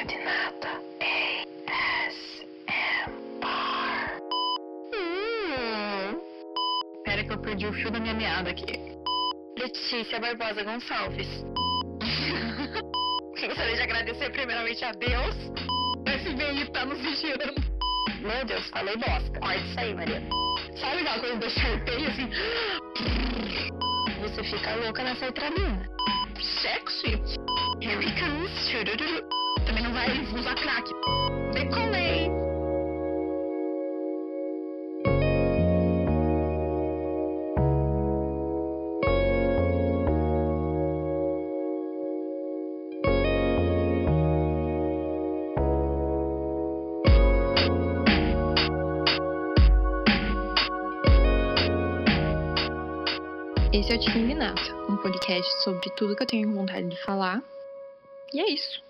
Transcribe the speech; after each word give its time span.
Gotinha 0.00 0.04
de 0.04 0.16
nata. 0.24 0.80
ASMR. 1.80 3.10
Hum. 4.94 6.20
Pera 7.04 7.24
que 7.24 7.32
eu 7.32 7.38
perdi 7.38 7.66
o 7.66 7.72
fio 7.72 7.90
da 7.90 8.00
minha 8.00 8.14
meada 8.14 8.50
aqui. 8.50 8.66
Letícia 9.58 10.20
Barbosa 10.20 10.62
Gonçalves. 10.62 11.28
Gostaria 13.40 13.76
de 13.76 13.82
agradecer 13.82 14.30
primeiramente 14.30 14.84
a 14.84 14.92
Deus. 14.92 15.34
O 15.36 16.04
FBI 16.08 16.70
tá 16.72 16.86
nos 16.86 17.00
vigiando. 17.00 17.54
Meu 18.20 18.44
Deus, 18.44 18.68
falei 18.70 18.96
bosta. 18.96 19.40
Corta 19.40 19.56
isso 19.56 19.80
aí, 19.80 19.94
Maria. 19.94 20.22
Sabe 20.76 21.00
aquela 21.00 21.18
coisa 21.20 21.36
do 21.36 21.50
charpei 21.50 22.06
assim? 22.06 22.30
Você 24.20 24.44
fica 24.44 24.76
louca 24.76 25.02
nessa 25.02 25.26
outra 25.26 25.50
mina. 25.50 25.88
Sexy. 26.62 27.20
Here 27.82 27.96
we 27.96 28.10
comes. 28.18 28.50
Churururu. 28.68 29.29
Também 29.70 29.84
não 29.84 29.92
vai 29.92 30.08
usar 30.36 30.56
crack. 30.56 30.90
Decolei. 31.52 32.28
Esse 53.72 53.92
é 53.92 53.94
o 53.94 54.00
Time 54.00 54.18
Minato, 54.24 54.60
um 54.88 54.96
podcast 54.96 55.62
sobre 55.62 55.88
tudo 55.90 56.16
que 56.16 56.24
eu 56.24 56.26
tenho 56.26 56.52
vontade 56.52 56.88
de 56.88 57.00
falar. 57.04 57.40
E 58.34 58.40
é 58.40 58.50
isso. 58.50 58.89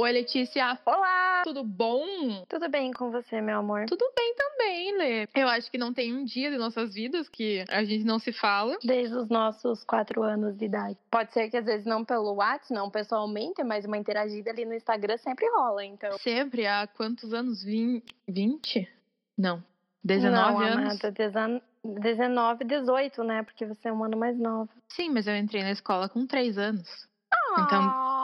Oi, 0.00 0.12
Letícia. 0.12 0.78
Olá! 0.86 1.42
Tudo 1.42 1.64
bom? 1.64 2.44
Tudo 2.48 2.68
bem 2.68 2.92
com 2.92 3.10
você, 3.10 3.40
meu 3.40 3.58
amor? 3.58 3.86
Tudo 3.86 4.08
bem 4.14 4.32
também, 4.36 4.96
Lê. 4.96 5.28
Eu 5.34 5.48
acho 5.48 5.68
que 5.68 5.76
não 5.76 5.92
tem 5.92 6.14
um 6.14 6.24
dia 6.24 6.52
de 6.52 6.56
nossas 6.56 6.94
vidas 6.94 7.28
que 7.28 7.64
a 7.68 7.82
gente 7.82 8.04
não 8.04 8.20
se 8.20 8.32
fala. 8.32 8.78
Desde 8.84 9.16
os 9.16 9.28
nossos 9.28 9.82
quatro 9.82 10.22
anos 10.22 10.56
de 10.56 10.66
idade. 10.66 10.96
Pode 11.10 11.32
ser 11.32 11.50
que 11.50 11.56
às 11.56 11.64
vezes 11.64 11.84
não 11.84 12.04
pelo 12.04 12.34
WhatsApp, 12.34 12.72
não 12.72 12.88
pessoalmente, 12.88 13.64
mas 13.64 13.84
uma 13.84 13.98
interagida 13.98 14.52
ali 14.52 14.64
no 14.64 14.72
Instagram 14.74 15.16
sempre 15.18 15.50
rola, 15.50 15.84
então. 15.84 16.16
Sempre 16.18 16.64
há 16.64 16.86
quantos 16.86 17.34
anos? 17.34 17.64
Vin- 17.64 18.00
20? 18.28 18.88
Não. 19.36 19.64
19 20.04 20.30
não, 20.30 20.60
anos? 20.60 21.02
Amada, 21.02 21.10
dezen- 21.10 21.62
19, 21.82 22.64
18, 22.64 23.24
né? 23.24 23.42
Porque 23.42 23.66
você 23.66 23.88
é 23.88 23.92
um 23.92 24.04
ano 24.04 24.16
mais 24.16 24.38
nova. 24.38 24.70
Sim, 24.90 25.10
mas 25.10 25.26
eu 25.26 25.34
entrei 25.36 25.64
na 25.64 25.72
escola 25.72 26.08
com 26.08 26.24
3 26.24 26.56
anos. 26.56 27.08
Então- 27.58 28.22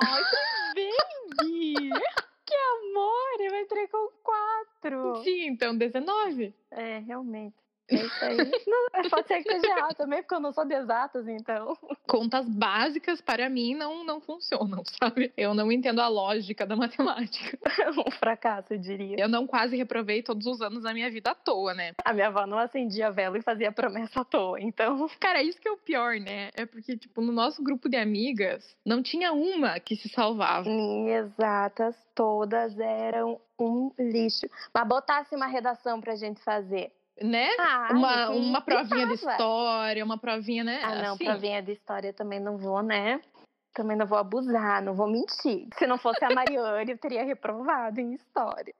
24? 4.84 5.24
Sim, 5.24 5.46
então 5.48 5.76
19. 5.76 6.54
É, 6.70 6.98
realmente. 6.98 7.63
É 7.90 7.96
isso 7.96 8.24
aí. 8.24 8.36
Não, 8.66 9.10
pode 9.10 9.28
ser 9.28 9.42
que 9.42 9.52
esteja 9.52 9.76
errado 9.76 9.94
também, 9.94 10.22
porque 10.22 10.34
eu 10.34 10.40
não 10.40 10.52
sou 10.52 10.64
de 10.64 10.74
exatas, 10.74 11.28
então. 11.28 11.76
contas 12.06 12.48
básicas 12.48 13.20
para 13.20 13.48
mim 13.48 13.74
não, 13.74 14.04
não 14.04 14.20
funcionam, 14.20 14.82
sabe? 15.02 15.32
Eu 15.36 15.52
não 15.52 15.70
entendo 15.70 16.00
a 16.00 16.08
lógica 16.08 16.66
da 16.66 16.76
matemática. 16.76 17.58
um 18.06 18.10
fracasso, 18.10 18.74
eu 18.74 18.78
diria. 18.78 19.16
Eu 19.18 19.28
não 19.28 19.46
quase 19.46 19.76
reprovei 19.76 20.22
todos 20.22 20.46
os 20.46 20.62
anos 20.62 20.84
da 20.84 20.94
minha 20.94 21.10
vida 21.10 21.32
à 21.32 21.34
toa, 21.34 21.74
né? 21.74 21.92
A 22.04 22.12
minha 22.12 22.28
avó 22.28 22.46
não 22.46 22.58
acendia 22.58 23.10
vela 23.10 23.38
e 23.38 23.42
fazia 23.42 23.72
promessa 23.72 24.20
à 24.20 24.24
toa, 24.24 24.60
então. 24.60 25.08
Cara, 25.20 25.42
isso 25.42 25.60
que 25.60 25.68
é 25.68 25.72
o 25.72 25.76
pior, 25.76 26.18
né? 26.18 26.50
É 26.54 26.64
porque, 26.64 26.96
tipo, 26.96 27.20
no 27.20 27.32
nosso 27.32 27.62
grupo 27.62 27.88
de 27.88 27.96
amigas, 27.96 28.76
não 28.84 29.02
tinha 29.02 29.32
uma 29.32 29.78
que 29.80 29.96
se 29.96 30.08
salvava. 30.08 30.68
Exatas, 30.68 31.96
todas 32.14 32.78
eram 32.78 33.40
um 33.58 33.90
lixo. 33.98 34.46
Mas 34.72 34.88
botasse 34.88 35.34
uma 35.34 35.46
redação 35.46 36.00
pra 36.00 36.16
gente 36.16 36.40
fazer. 36.42 36.92
Né? 37.22 37.48
Ah, 37.58 37.88
Uma, 37.92 38.30
uma 38.30 38.60
provinha 38.60 39.06
de 39.06 39.14
história, 39.14 40.04
uma 40.04 40.18
provinha, 40.18 40.64
né? 40.64 40.80
Ah, 40.82 40.96
não, 40.96 41.14
assim. 41.14 41.24
provinha 41.24 41.62
de 41.62 41.72
história 41.72 42.08
eu 42.08 42.14
também 42.14 42.40
não 42.40 42.58
vou, 42.58 42.82
né? 42.82 43.20
Também 43.72 43.96
não 43.96 44.06
vou 44.06 44.18
abusar, 44.18 44.82
não 44.82 44.94
vou 44.94 45.06
mentir. 45.06 45.68
Se 45.74 45.86
não 45.86 45.96
fosse 45.96 46.24
a 46.24 46.30
Mariane, 46.30 46.92
eu 46.92 46.98
teria 46.98 47.24
reprovado 47.24 48.00
em 48.00 48.14
história. 48.14 48.74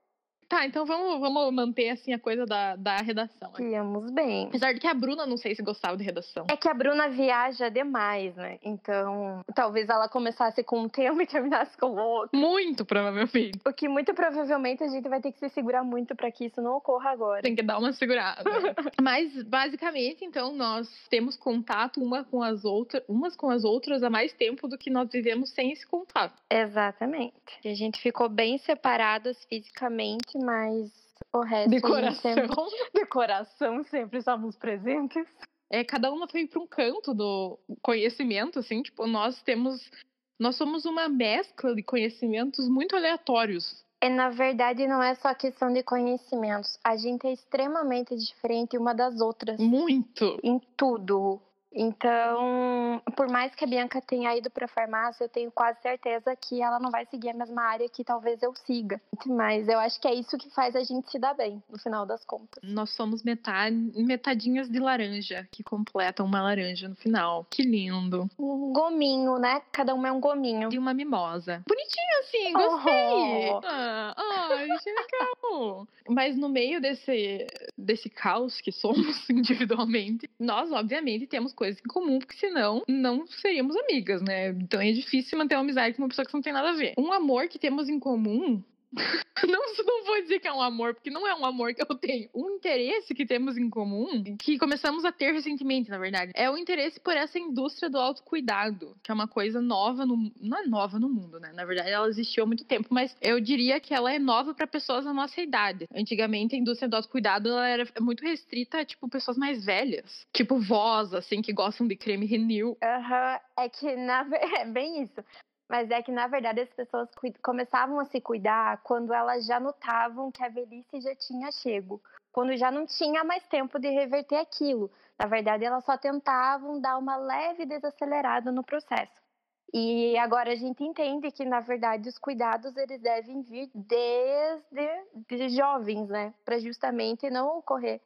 Tá, 0.48 0.66
então 0.66 0.84
vamos, 0.84 1.20
vamos 1.20 1.52
manter, 1.52 1.90
assim, 1.90 2.12
a 2.12 2.18
coisa 2.18 2.44
da, 2.46 2.76
da 2.76 2.96
redação. 2.98 3.50
aqui. 3.52 3.62
Íamos 3.62 4.10
bem. 4.10 4.46
Apesar 4.46 4.72
de 4.72 4.80
que 4.80 4.86
a 4.86 4.94
Bruna, 4.94 5.26
não 5.26 5.36
sei 5.36 5.54
se 5.54 5.62
gostava 5.62 5.96
de 5.96 6.04
redação. 6.04 6.46
É 6.50 6.56
que 6.56 6.68
a 6.68 6.74
Bruna 6.74 7.08
viaja 7.08 7.68
demais, 7.68 8.34
né? 8.36 8.58
Então, 8.62 9.44
talvez 9.54 9.88
ela 9.88 10.08
começasse 10.08 10.62
com 10.62 10.80
um 10.80 10.88
tema 10.88 11.22
e 11.22 11.26
terminasse 11.26 11.76
com 11.76 11.96
outro. 11.96 12.38
Muito, 12.38 12.84
provavelmente. 12.84 13.58
O 13.66 13.72
que 13.72 13.88
muito 13.88 14.14
provavelmente 14.14 14.82
a 14.82 14.88
gente 14.88 15.08
vai 15.08 15.20
ter 15.20 15.32
que 15.32 15.38
se 15.38 15.48
segurar 15.48 15.82
muito 15.82 16.14
pra 16.14 16.30
que 16.30 16.46
isso 16.46 16.60
não 16.60 16.76
ocorra 16.76 17.10
agora. 17.10 17.42
Tem 17.42 17.54
que 17.54 17.62
dar 17.62 17.78
uma 17.78 17.92
segurada. 17.92 18.42
Mas, 19.00 19.42
basicamente, 19.42 20.24
então, 20.24 20.54
nós 20.54 20.88
temos 21.08 21.36
contato 21.36 22.02
uma 22.02 22.24
com 22.24 22.42
as 22.42 22.64
outras, 22.64 23.02
umas 23.08 23.36
com 23.36 23.50
as 23.50 23.64
outras 23.64 24.02
há 24.02 24.10
mais 24.10 24.32
tempo 24.32 24.68
do 24.68 24.78
que 24.78 24.90
nós 24.90 25.10
vivemos 25.10 25.50
sem 25.50 25.72
esse 25.72 25.86
contato. 25.86 26.34
Exatamente. 26.50 27.34
E 27.64 27.68
a 27.68 27.74
gente 27.74 28.00
ficou 28.00 28.28
bem 28.28 28.58
separadas 28.58 29.44
fisicamente, 29.44 30.33
mas 30.34 30.90
o 31.32 31.40
resto 31.40 31.70
De 31.70 31.76
a 31.76 31.78
gente 31.78 31.88
coração. 31.88 32.34
sempre... 32.34 32.48
De 32.94 33.06
coração 33.06 33.84
sempre 33.84 34.18
estávamos 34.18 34.56
presentes. 34.56 35.26
É, 35.70 35.82
cada 35.82 36.12
uma 36.12 36.28
foi 36.28 36.46
para 36.46 36.60
um 36.60 36.66
canto 36.66 37.14
do 37.14 37.58
conhecimento, 37.82 38.58
assim, 38.58 38.82
tipo, 38.82 39.06
nós 39.06 39.42
temos. 39.42 39.90
Nós 40.38 40.56
somos 40.56 40.84
uma 40.84 41.08
mescla 41.08 41.74
de 41.74 41.82
conhecimentos 41.82 42.68
muito 42.68 42.94
aleatórios. 42.96 43.84
E 44.02 44.08
na 44.10 44.28
verdade 44.28 44.86
não 44.86 45.02
é 45.02 45.14
só 45.14 45.32
questão 45.34 45.72
de 45.72 45.82
conhecimentos. 45.82 46.78
A 46.84 46.96
gente 46.96 47.26
é 47.26 47.32
extremamente 47.32 48.14
diferente 48.16 48.76
uma 48.76 48.92
das 48.92 49.20
outras 49.20 49.58
Muito. 49.58 50.38
em 50.42 50.60
tudo. 50.76 51.40
Então, 51.74 53.02
por 53.16 53.28
mais 53.28 53.52
que 53.54 53.64
a 53.64 53.66
Bianca 53.66 54.00
tenha 54.00 54.36
ido 54.36 54.48
para 54.48 54.68
farmácia, 54.68 55.24
eu 55.24 55.28
tenho 55.28 55.50
quase 55.50 55.80
certeza 55.82 56.34
que 56.36 56.62
ela 56.62 56.78
não 56.78 56.90
vai 56.90 57.04
seguir 57.06 57.30
a 57.30 57.34
mesma 57.34 57.62
área 57.62 57.88
que 57.88 58.04
talvez 58.04 58.40
eu 58.42 58.54
siga. 58.64 59.00
Mas 59.26 59.68
eu 59.68 59.78
acho 59.80 60.00
que 60.00 60.06
é 60.06 60.14
isso 60.14 60.38
que 60.38 60.48
faz 60.50 60.76
a 60.76 60.84
gente 60.84 61.10
se 61.10 61.18
dar 61.18 61.34
bem, 61.34 61.60
no 61.68 61.78
final 61.78 62.06
das 62.06 62.24
contas. 62.24 62.62
Nós 62.62 62.90
somos 62.90 63.24
metade, 63.24 63.74
metadinhas 63.96 64.70
de 64.70 64.78
laranja, 64.78 65.48
que 65.50 65.64
completam 65.64 66.24
uma 66.24 66.40
laranja 66.40 66.88
no 66.88 66.94
final. 66.94 67.44
Que 67.50 67.62
lindo. 67.62 68.30
Um 68.38 68.72
gominho, 68.72 69.38
né? 69.38 69.60
Cada 69.72 69.94
uma 69.94 70.08
é 70.08 70.12
um 70.12 70.20
gominho. 70.20 70.68
E 70.72 70.78
uma 70.78 70.94
mimosa. 70.94 71.64
Bonitinho 71.66 72.20
assim, 72.20 72.52
gostei. 72.52 73.50
Oh. 73.50 73.60
Ah, 73.64 74.14
ai, 74.16 74.70
achei 74.70 74.92
legal. 74.92 75.88
Mas 76.08 76.36
no 76.36 76.48
meio 76.48 76.80
desse, 76.80 77.46
desse 77.76 78.08
caos 78.08 78.60
que 78.60 78.70
somos 78.70 79.28
individualmente, 79.30 80.30
nós, 80.38 80.70
obviamente, 80.70 81.26
temos 81.26 81.52
coisas 81.52 81.63
em 81.68 81.88
comum, 81.88 82.18
porque 82.18 82.36
senão 82.36 82.82
não 82.88 83.26
seríamos 83.26 83.76
amigas, 83.76 84.22
né? 84.22 84.48
Então 84.50 84.80
é 84.80 84.92
difícil 84.92 85.38
manter 85.38 85.54
uma 85.54 85.62
amizade 85.62 85.96
com 85.96 86.02
uma 86.02 86.08
pessoa 86.08 86.26
que 86.26 86.34
não 86.34 86.42
tem 86.42 86.52
nada 86.52 86.70
a 86.70 86.74
ver. 86.74 86.94
Um 86.98 87.12
amor 87.12 87.48
que 87.48 87.58
temos 87.58 87.88
em 87.88 87.98
comum. 87.98 88.62
Não, 89.46 89.60
não 89.84 90.04
vou 90.04 90.22
dizer 90.22 90.38
que 90.38 90.48
é 90.48 90.52
um 90.52 90.62
amor, 90.62 90.94
porque 90.94 91.10
não 91.10 91.26
é 91.26 91.34
um 91.34 91.44
amor 91.44 91.74
que 91.74 91.82
eu 91.82 91.94
tenho. 91.96 92.30
Um 92.34 92.50
interesse 92.50 93.14
que 93.14 93.26
temos 93.26 93.58
em 93.58 93.68
comum, 93.68 94.36
que 94.38 94.58
começamos 94.58 95.04
a 95.04 95.12
ter 95.12 95.32
recentemente, 95.32 95.90
na 95.90 95.98
verdade, 95.98 96.32
é 96.34 96.50
o 96.50 96.56
interesse 96.56 96.98
por 97.00 97.14
essa 97.14 97.38
indústria 97.38 97.90
do 97.90 97.98
autocuidado, 97.98 98.96
que 99.02 99.10
é 99.10 99.14
uma 99.14 99.28
coisa 99.28 99.60
nova 99.60 100.06
no 100.06 100.32
não 100.40 100.58
é 100.58 100.66
nova 100.66 100.98
no 100.98 101.08
mundo, 101.08 101.38
né? 101.40 101.52
Na 101.52 101.64
verdade, 101.64 101.90
ela 101.90 102.08
existiu 102.08 102.44
há 102.44 102.46
muito 102.46 102.64
tempo, 102.64 102.88
mas 102.90 103.14
eu 103.20 103.40
diria 103.40 103.80
que 103.80 103.92
ela 103.92 104.12
é 104.12 104.18
nova 104.18 104.54
para 104.54 104.66
pessoas 104.66 105.04
da 105.04 105.12
nossa 105.12 105.40
idade. 105.40 105.86
Antigamente, 105.94 106.54
a 106.54 106.58
indústria 106.58 106.88
do 106.88 106.96
autocuidado 106.96 107.48
ela 107.48 107.68
era 107.68 107.86
muito 108.00 108.22
restrita 108.22 108.78
a 108.78 108.84
tipo 108.84 109.08
pessoas 109.08 109.36
mais 109.36 109.64
velhas, 109.64 110.26
tipo 110.32 110.58
vós, 110.58 111.12
assim, 111.12 111.42
que 111.42 111.52
gostam 111.52 111.86
de 111.86 111.96
creme 111.96 112.26
Renew. 112.26 112.78
Aham, 112.82 113.40
é 113.58 113.68
que 113.68 113.96
na 113.96 114.26
é 114.60 114.64
bem 114.64 115.02
isso. 115.02 115.22
Mas 115.68 115.90
é 115.90 116.02
que 116.02 116.12
na 116.12 116.26
verdade 116.26 116.60
as 116.60 116.68
pessoas 116.70 117.08
começavam 117.42 117.98
a 117.98 118.04
se 118.04 118.20
cuidar 118.20 118.78
quando 118.82 119.12
elas 119.12 119.46
já 119.46 119.58
notavam 119.58 120.30
que 120.30 120.42
a 120.42 120.48
velhice 120.48 121.00
já 121.00 121.14
tinha 121.14 121.50
chego, 121.50 122.02
quando 122.32 122.56
já 122.56 122.70
não 122.70 122.84
tinha 122.86 123.24
mais 123.24 123.46
tempo 123.46 123.78
de 123.78 123.88
reverter 123.88 124.36
aquilo. 124.36 124.90
Na 125.18 125.26
verdade, 125.26 125.64
elas 125.64 125.84
só 125.84 125.96
tentavam 125.96 126.80
dar 126.80 126.98
uma 126.98 127.16
leve 127.16 127.64
desacelerada 127.64 128.50
no 128.50 128.64
processo. 128.64 129.24
E 129.72 130.16
agora 130.18 130.52
a 130.52 130.54
gente 130.54 130.84
entende 130.84 131.32
que 131.32 131.44
na 131.44 131.58
verdade 131.58 132.08
os 132.08 132.16
cuidados 132.16 132.76
eles 132.76 133.00
devem 133.00 133.42
vir 133.42 133.68
desde 133.74 135.04
de 135.28 135.48
jovens, 135.48 136.08
né, 136.08 136.32
para 136.44 136.60
justamente 136.60 137.28
não 137.28 137.58
ocorrer. 137.58 138.00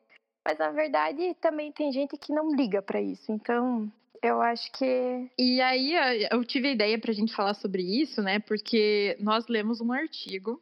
Mas 0.47 0.59
na 0.59 0.71
verdade 0.71 1.35
também 1.35 1.71
tem 1.71 1.93
gente 1.93 2.17
que 2.17 2.33
não 2.33 2.55
liga 2.55 2.81
para 2.81 3.03
isso. 3.03 3.31
Então, 3.31 3.93
eu 4.23 4.41
acho 4.43 4.71
que 4.73 5.31
E 5.39 5.61
aí 5.61 5.95
a- 5.97 6.29
eu 6.35 6.45
tive 6.45 6.69
a 6.69 6.73
ideia 6.73 6.99
pra 6.99 7.13
gente 7.13 7.35
falar 7.35 7.55
sobre 7.55 7.83
isso, 7.83 8.21
né? 8.23 8.39
Porque 8.39 9.17
nós 9.21 9.47
lemos 9.49 9.81
um 9.81 9.93
artigo 9.93 10.61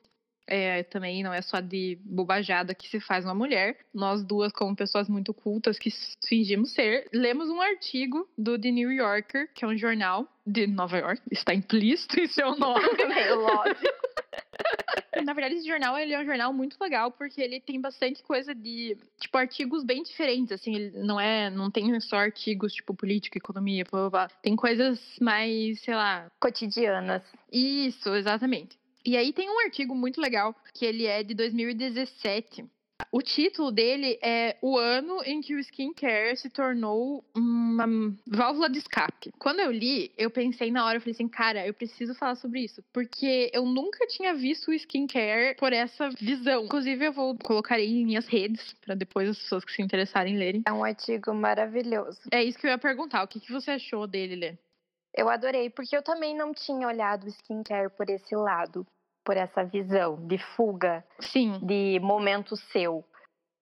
É, 0.49 0.85
também 0.85 1.25
não 1.25 1.35
é 1.35 1.43
só 1.43 1.59
de 1.59 1.99
bobajada 2.05 2.73
que 2.73 2.89
se 2.89 3.01
faz 3.01 3.25
uma 3.25 3.35
mulher. 3.35 3.79
Nós 3.93 4.23
duas, 4.25 4.53
como 4.53 4.77
pessoas 4.77 5.09
muito 5.09 5.35
cultas 5.35 5.77
que 5.77 5.91
fingimos 6.25 6.73
ser, 6.73 7.09
lemos 7.13 7.49
um 7.51 7.61
artigo 7.61 8.29
do 8.39 8.57
The 8.57 8.71
New 8.71 8.93
Yorker, 8.93 9.51
que 9.53 9.65
é 9.65 9.69
um 9.69 9.77
jornal 9.77 10.25
de 10.47 10.69
Nova 10.69 10.99
York. 10.99 11.21
Está 11.33 11.53
implícito 11.53 12.21
em 12.21 12.29
seu 12.29 12.55
nome. 12.57 12.87
Lógico. 13.35 13.81
Na 15.27 15.33
verdade, 15.33 15.57
esse 15.57 15.67
jornal 15.67 15.99
ele 15.99 16.15
é 16.15 16.21
um 16.21 16.25
jornal 16.25 16.53
muito 16.53 16.77
legal 16.81 17.11
porque 17.11 17.41
ele 17.43 17.59
tem 17.59 17.81
bastante 17.81 18.23
coisa 18.23 18.55
de, 18.55 18.97
tipo, 19.19 19.37
artigos 19.37 19.83
bem 19.83 20.05
diferentes, 20.05 20.53
assim, 20.53 20.73
ele 20.77 20.99
não 20.99 21.21
é, 21.21 21.51
não 21.51 21.69
tem 21.69 21.99
só 21.99 22.19
artigos 22.19 22.73
tipo 22.73 22.95
política, 22.95 23.37
economia, 23.37 23.85
blá, 23.91 24.03
blá, 24.03 24.11
blá. 24.11 24.29
tem 24.41 24.55
coisas 24.55 25.01
mais, 25.21 25.81
sei 25.81 25.97
lá, 25.97 26.31
Cotidianas. 26.39 27.25
isso, 27.51 28.15
exatamente. 28.15 28.79
E 29.05 29.17
aí 29.17 29.33
tem 29.33 29.51
um 29.51 29.59
artigo 29.65 29.97
muito 29.97 30.21
legal 30.21 30.55
que 30.73 30.85
ele 30.85 31.07
é 31.07 31.25
de 31.25 31.35
2017. 31.35 32.65
O 33.17 33.23
título 33.23 33.71
dele 33.71 34.19
é 34.23 34.57
O 34.61 34.77
ano 34.77 35.23
em 35.25 35.41
que 35.41 35.55
o 35.55 35.59
skincare 35.59 36.37
se 36.37 36.51
tornou 36.51 37.25
uma 37.35 37.87
válvula 38.27 38.69
de 38.69 38.79
escape. 38.79 39.33
Quando 39.39 39.61
eu 39.61 39.71
li, 39.71 40.13
eu 40.19 40.31
pensei 40.31 40.71
na 40.71 40.85
hora, 40.85 40.97
eu 40.97 41.01
falei 41.01 41.13
assim, 41.13 41.29
cara, 41.29 41.67
eu 41.67 41.75
preciso 41.75 42.15
falar 42.15 42.35
sobre 42.37 42.61
isso. 42.61 42.83
Porque 42.93 43.51
eu 43.55 43.65
nunca 43.65 44.07
tinha 44.07 44.35
visto 44.35 44.71
o 44.71 44.75
skincare 44.75 45.57
por 45.57 45.73
essa 45.73 46.11
visão. 46.11 46.65
Inclusive, 46.65 47.07
eu 47.07 47.13
vou 47.13 47.37
colocar 47.39 47.77
aí 47.77 48.01
em 48.01 48.05
minhas 48.05 48.27
redes, 48.27 48.75
para 48.85 48.95
depois 48.95 49.29
as 49.29 49.39
pessoas 49.39 49.65
que 49.65 49.73
se 49.73 49.83
interessarem 49.83 50.37
lerem. 50.37 50.63
É 50.67 50.73
um 50.73 50.85
artigo 50.85 51.33
maravilhoso. 51.33 52.21
É 52.31 52.43
isso 52.43 52.59
que 52.59 52.67
eu 52.67 52.71
ia 52.71 52.79
perguntar. 52.79 53.23
O 53.23 53.29
que, 53.29 53.41
que 53.41 53.53
você 53.53 53.73
achou 53.73 54.07
dele, 54.07 54.37
Lê? 54.37 54.59
Eu 55.15 55.31
adorei, 55.31 55.71
porque 55.71 55.97
eu 55.97 56.03
também 56.03 56.37
não 56.37 56.53
tinha 56.53 56.87
olhado 56.87 57.25
o 57.25 57.29
skincare 57.29 57.89
por 57.89 58.11
esse 58.11 58.37
lado, 58.37 58.87
por 59.27 59.37
essa 59.37 59.65
visão 59.65 60.15
de 60.29 60.39
fuga, 60.39 61.05
Sim. 61.21 61.59
de 61.61 61.99
momento 62.01 62.57
seu. 62.57 63.05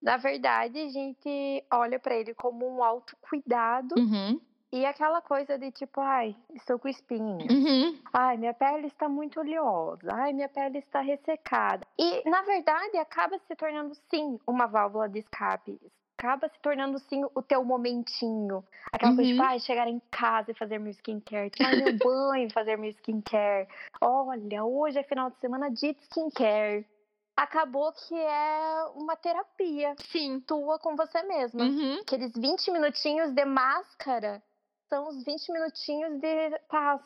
Na 0.02 0.18
verdade, 0.18 0.78
a 0.78 0.88
gente 0.90 1.64
olha 1.72 1.98
pra 1.98 2.14
ele 2.14 2.34
como 2.34 2.68
um 2.68 2.84
autocuidado 2.84 3.94
Uhum. 3.98 4.38
e 4.70 4.84
aquela 4.84 5.22
coisa 5.22 5.58
de 5.58 5.72
tipo, 5.72 5.98
ai, 6.02 6.36
estou 6.54 6.78
com 6.78 6.86
espinhos. 6.88 7.48
Uhum. 7.50 7.98
Ai, 8.12 8.36
minha 8.36 8.52
pele 8.52 8.88
está 8.88 9.08
muito 9.08 9.40
oleosa. 9.40 10.06
Ai, 10.12 10.34
minha 10.34 10.48
pele 10.50 10.78
está 10.78 11.00
ressecada. 11.00 11.86
E, 11.98 12.28
na 12.28 12.42
verdade, 12.42 12.98
acaba 12.98 13.38
se 13.38 13.56
tornando, 13.56 13.94
sim, 14.10 14.38
uma 14.46 14.66
válvula 14.66 15.08
de 15.08 15.20
escape. 15.20 15.80
Acaba 16.24 16.48
se 16.48 16.58
tornando, 16.60 16.98
sim, 17.00 17.22
o 17.34 17.42
teu 17.42 17.62
momentinho. 17.62 18.64
Aquela 18.90 19.14
coisa, 19.14 19.28
Uhum. 19.28 19.36
tipo, 19.36 19.42
ai, 19.42 19.60
chegar 19.60 19.86
em 19.86 20.00
casa 20.10 20.52
e 20.52 20.54
fazer 20.54 20.78
meu 20.78 20.90
skincare. 20.90 21.50
Tomar 21.50 21.76
meu 21.76 21.92
banho 22.02 22.46
e 22.46 22.50
fazer 22.50 22.78
meu 22.78 22.88
skincare. 22.92 23.68
Olha, 24.00 24.64
hoje 24.64 24.98
é 24.98 25.02
final 25.02 25.30
de 25.30 25.36
semana 25.38 25.70
de 25.70 25.94
skincare. 26.00 26.86
Acabou 27.36 27.92
que 27.92 28.14
é 28.14 28.84
uma 28.94 29.16
terapia 29.16 29.94
Sim. 29.98 30.40
tua 30.40 30.78
com 30.78 30.96
você 30.96 31.22
mesma. 31.24 31.64
Uhum. 31.64 31.98
Aqueles 32.00 32.32
20 32.34 32.70
minutinhos 32.70 33.30
de 33.34 33.44
máscara 33.44 34.42
são 34.88 35.08
os 35.08 35.22
20 35.24 35.52
minutinhos 35.52 36.20
de 36.20 36.58
paz. 36.70 37.02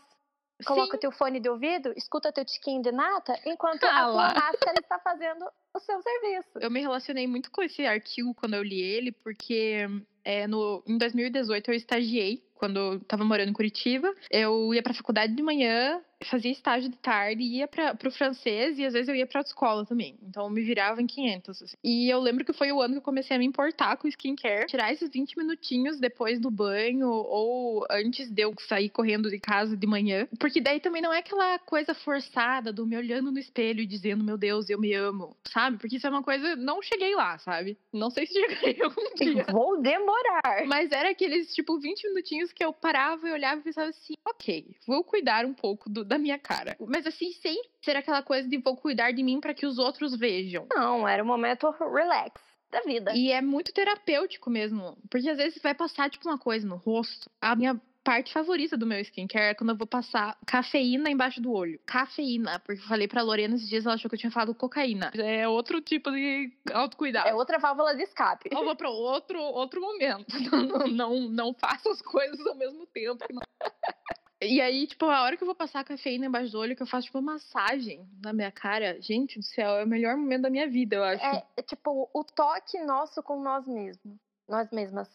Coloca 0.65 0.97
Sim. 0.97 1.01
teu 1.01 1.13
fone 1.13 1.39
de 1.39 1.49
ouvido, 1.49 1.93
escuta 1.97 2.33
teu 2.33 2.45
tiquinho 2.45 2.83
de 2.83 2.91
nata, 2.91 3.39
enquanto 3.47 3.85
Ah 3.85 3.91
a 3.91 4.05
tua 4.05 4.13
lá. 4.13 4.35
máscara 4.35 4.79
está 4.81 4.99
fazendo 4.99 5.47
o 5.73 5.79
seu 5.79 6.03
serviço. 6.03 6.59
Eu 6.61 6.71
me 6.71 6.81
relacionei 6.81 7.27
muito 7.27 7.51
com 7.51 7.63
esse 7.63 7.87
artigo 7.87 8.35
quando 8.35 8.55
eu 8.55 8.63
li 8.63 8.81
ele, 8.81 9.13
porque 9.13 9.87
é, 10.25 10.47
no, 10.47 10.83
em 10.87 10.99
2018 10.99 11.71
eu 11.71 11.75
estagiei, 11.75 12.45
quando 12.55 12.79
eu 12.79 13.01
tava 13.01 13.25
morando 13.25 13.51
em 13.51 13.55
Curitiba. 13.55 14.13
Eu 14.31 14.75
ia 14.75 14.83
pra 14.83 14.93
faculdade 14.93 15.33
de 15.33 15.43
manhã, 15.43 16.03
fazia 16.25 16.51
estágio 16.51 16.91
de 16.91 16.97
tarde, 16.99 17.43
ia 17.43 17.69
para 17.69 17.95
pro 17.95 18.11
francês 18.11 18.79
e 18.79 18.85
às 18.85 18.93
vezes 18.93 19.09
eu 19.09 19.15
ia 19.15 19.27
pra 19.27 19.41
autoescola 19.41 19.87
também. 19.87 20.17
Então 20.23 20.45
eu 20.45 20.51
me 20.51 20.63
virava 20.63 21.01
em 21.01 21.07
500. 21.07 21.63
assim. 21.63 21.77
E 21.83 22.09
eu 22.13 22.21
lembro 22.21 22.45
que 22.45 22.53
foi 22.53 22.73
o 22.73 22.81
ano 22.81 22.95
que 22.95 22.99
eu 22.99 23.03
comecei 23.03 23.37
a 23.37 23.39
me 23.39 23.47
importar 23.47 23.97
com 23.97 24.09
skincare, 24.09 24.67
tirar 24.67 24.93
esses 24.93 25.09
20 25.11 25.37
minutinhos 25.39 25.99
depois 26.01 26.41
do 26.41 26.51
banho 26.51 27.09
ou 27.09 27.87
antes 27.91 28.31
de 28.31 28.43
eu 28.43 28.55
sair 28.69 28.89
correndo 28.89 29.31
de 29.31 29.39
casa 29.39 29.77
de 29.77 29.87
manhã. 29.87 30.27
Porque 30.39 30.61
daí 30.61 30.81
também 30.81 31.01
não 31.03 31.13
é 31.13 31.19
aquela 31.19 31.59
coisa 31.61 31.95
forçada 31.95 32.73
do 32.73 32.87
me 32.87 32.97
olhando 32.97 33.31
no 33.31 33.39
espelho 33.39 33.81
e 33.81 33.87
dizendo, 33.87 34.25
meu 34.25 34.37
Deus, 34.37 34.69
eu 34.69 34.79
me 34.81 34.93
amo, 34.95 35.37
sabe? 35.47 35.79
Porque 35.79 35.97
isso 35.97 36.07
é 36.07 36.11
uma 36.11 36.23
coisa. 36.23 36.57
Não 36.57 36.83
cheguei 36.83 37.15
lá, 37.15 37.39
sabe? 37.39 37.79
Não 37.93 38.11
sei 38.11 38.27
se 38.27 38.33
cheguei 38.59 38.83
algum 38.83 39.15
dia. 39.15 39.47
Vou 39.51 39.81
demorar. 39.81 40.67
Mas 40.67 40.91
era 40.91 41.11
aqueles, 41.11 41.55
tipo, 41.55 41.79
20 41.79 42.09
minutinhos 42.09 42.53
que 42.53 42.65
eu 42.65 42.73
parava 42.73 43.29
e 43.29 43.33
olhava 43.33 43.61
e 43.61 43.65
pensava 43.65 43.89
assim, 43.91 44.15
ok, 44.27 44.75
vou 44.87 45.05
cuidar 45.05 45.45
um 45.47 45.55
pouco 45.55 45.89
do- 45.89 46.08
da 46.09 46.19
minha 46.19 46.39
cara. 46.39 46.77
Mas 46.81 47.07
assim, 47.07 47.33
sem 47.33 47.61
ser 47.83 47.97
aquela 47.97 48.23
coisa 48.23 48.49
de 48.49 48.59
vou 48.59 48.77
cuidar 48.77 49.13
de 49.13 49.23
mim 49.23 49.41
para 49.41 49.55
que 49.55 49.67
os 49.67 49.79
outros 49.79 50.17
vejam. 50.17 50.67
Não, 50.75 51.07
era 51.07 51.23
um 51.23 51.27
momento 51.27 51.71
relax 51.71 52.41
da 52.71 52.81
vida. 52.81 53.13
E 53.15 53.31
é 53.31 53.41
muito 53.41 53.73
terapêutico 53.73 54.51
mesmo. 54.51 54.97
Porque 55.11 55.29
às 55.29 55.37
vezes 55.37 55.61
vai 55.63 55.75
passar, 55.75 56.11
tipo, 56.11 56.29
uma 56.29 56.39
coisa 56.39 56.67
no 56.67 56.77
rosto. 56.77 57.31
A 57.41 57.55
minha 57.55 57.81
parte 58.05 58.33
favorita 58.33 58.75
do 58.75 58.87
meu 58.87 59.01
skincare 59.01 59.51
é 59.51 59.55
quando 59.55 59.71
eu 59.71 59.77
vou 59.77 59.87
passar 59.87 60.39
cafeína 60.47 61.11
embaixo 61.11 61.43
do 61.43 61.53
olho. 61.53 61.79
Cafeína, 61.85 62.59
porque 62.61 62.81
eu 62.81 62.87
falei 62.87 63.07
pra 63.07 63.21
Lorena 63.21 63.55
esses 63.55 63.69
dias, 63.69 63.85
ela 63.85 63.97
achou 63.97 64.09
que 64.09 64.15
eu 64.15 64.19
tinha 64.19 64.31
falado 64.31 64.55
cocaína. 64.55 65.11
É 65.15 65.47
outro 65.47 65.79
tipo 65.83 66.11
de 66.11 66.51
autocuidado. 66.73 67.29
É 67.29 67.35
outra 67.35 67.59
válvula 67.59 67.95
de 67.95 68.03
escape. 68.03 68.49
Eu 68.51 68.65
vou 68.65 68.75
pra 68.75 68.89
outro, 68.89 69.39
outro 69.39 69.81
momento. 69.83 70.25
Não, 70.51 70.63
não, 70.65 70.89
não, 70.89 71.21
não 71.29 71.55
faço 71.55 71.91
as 71.91 72.01
coisas 72.01 72.47
ao 72.47 72.55
mesmo 72.55 72.87
tempo. 72.87 73.19
E 74.41 74.61
aí, 74.61 74.87
tipo, 74.87 75.07
a 75.07 75.23
hora 75.23 75.37
que 75.37 75.43
eu 75.43 75.47
vou 75.47 75.55
passar 75.55 75.81
a 75.81 75.85
cafeína 75.85 76.27
embaixo 76.27 76.53
do 76.53 76.61
olho, 76.61 76.77
que 76.77 76.83
eu 76.83 76.87
faço, 76.87 77.07
tipo, 77.07 77.21
massagem 77.21 78.09
na 78.23 78.33
minha 78.33 78.53
cara, 78.53 79.01
gente 79.01 79.39
do 79.39 79.45
céu, 79.45 79.73
é 79.79 79.85
o 79.85 79.89
melhor 79.89 80.17
momento 80.17 80.43
da 80.43 80.51
minha 80.51 80.69
vida, 80.69 80.97
eu 80.97 81.05
acho. 81.05 81.25
É, 81.25 81.45
é 81.57 81.63
tipo 81.63 82.09
o 82.15 82.25
toque 82.25 82.79
nosso 82.81 83.21
com 83.23 83.43
nós 83.43 83.67
mesmos. 83.67 84.17
Nós 84.49 84.71
mesmas. 84.71 85.09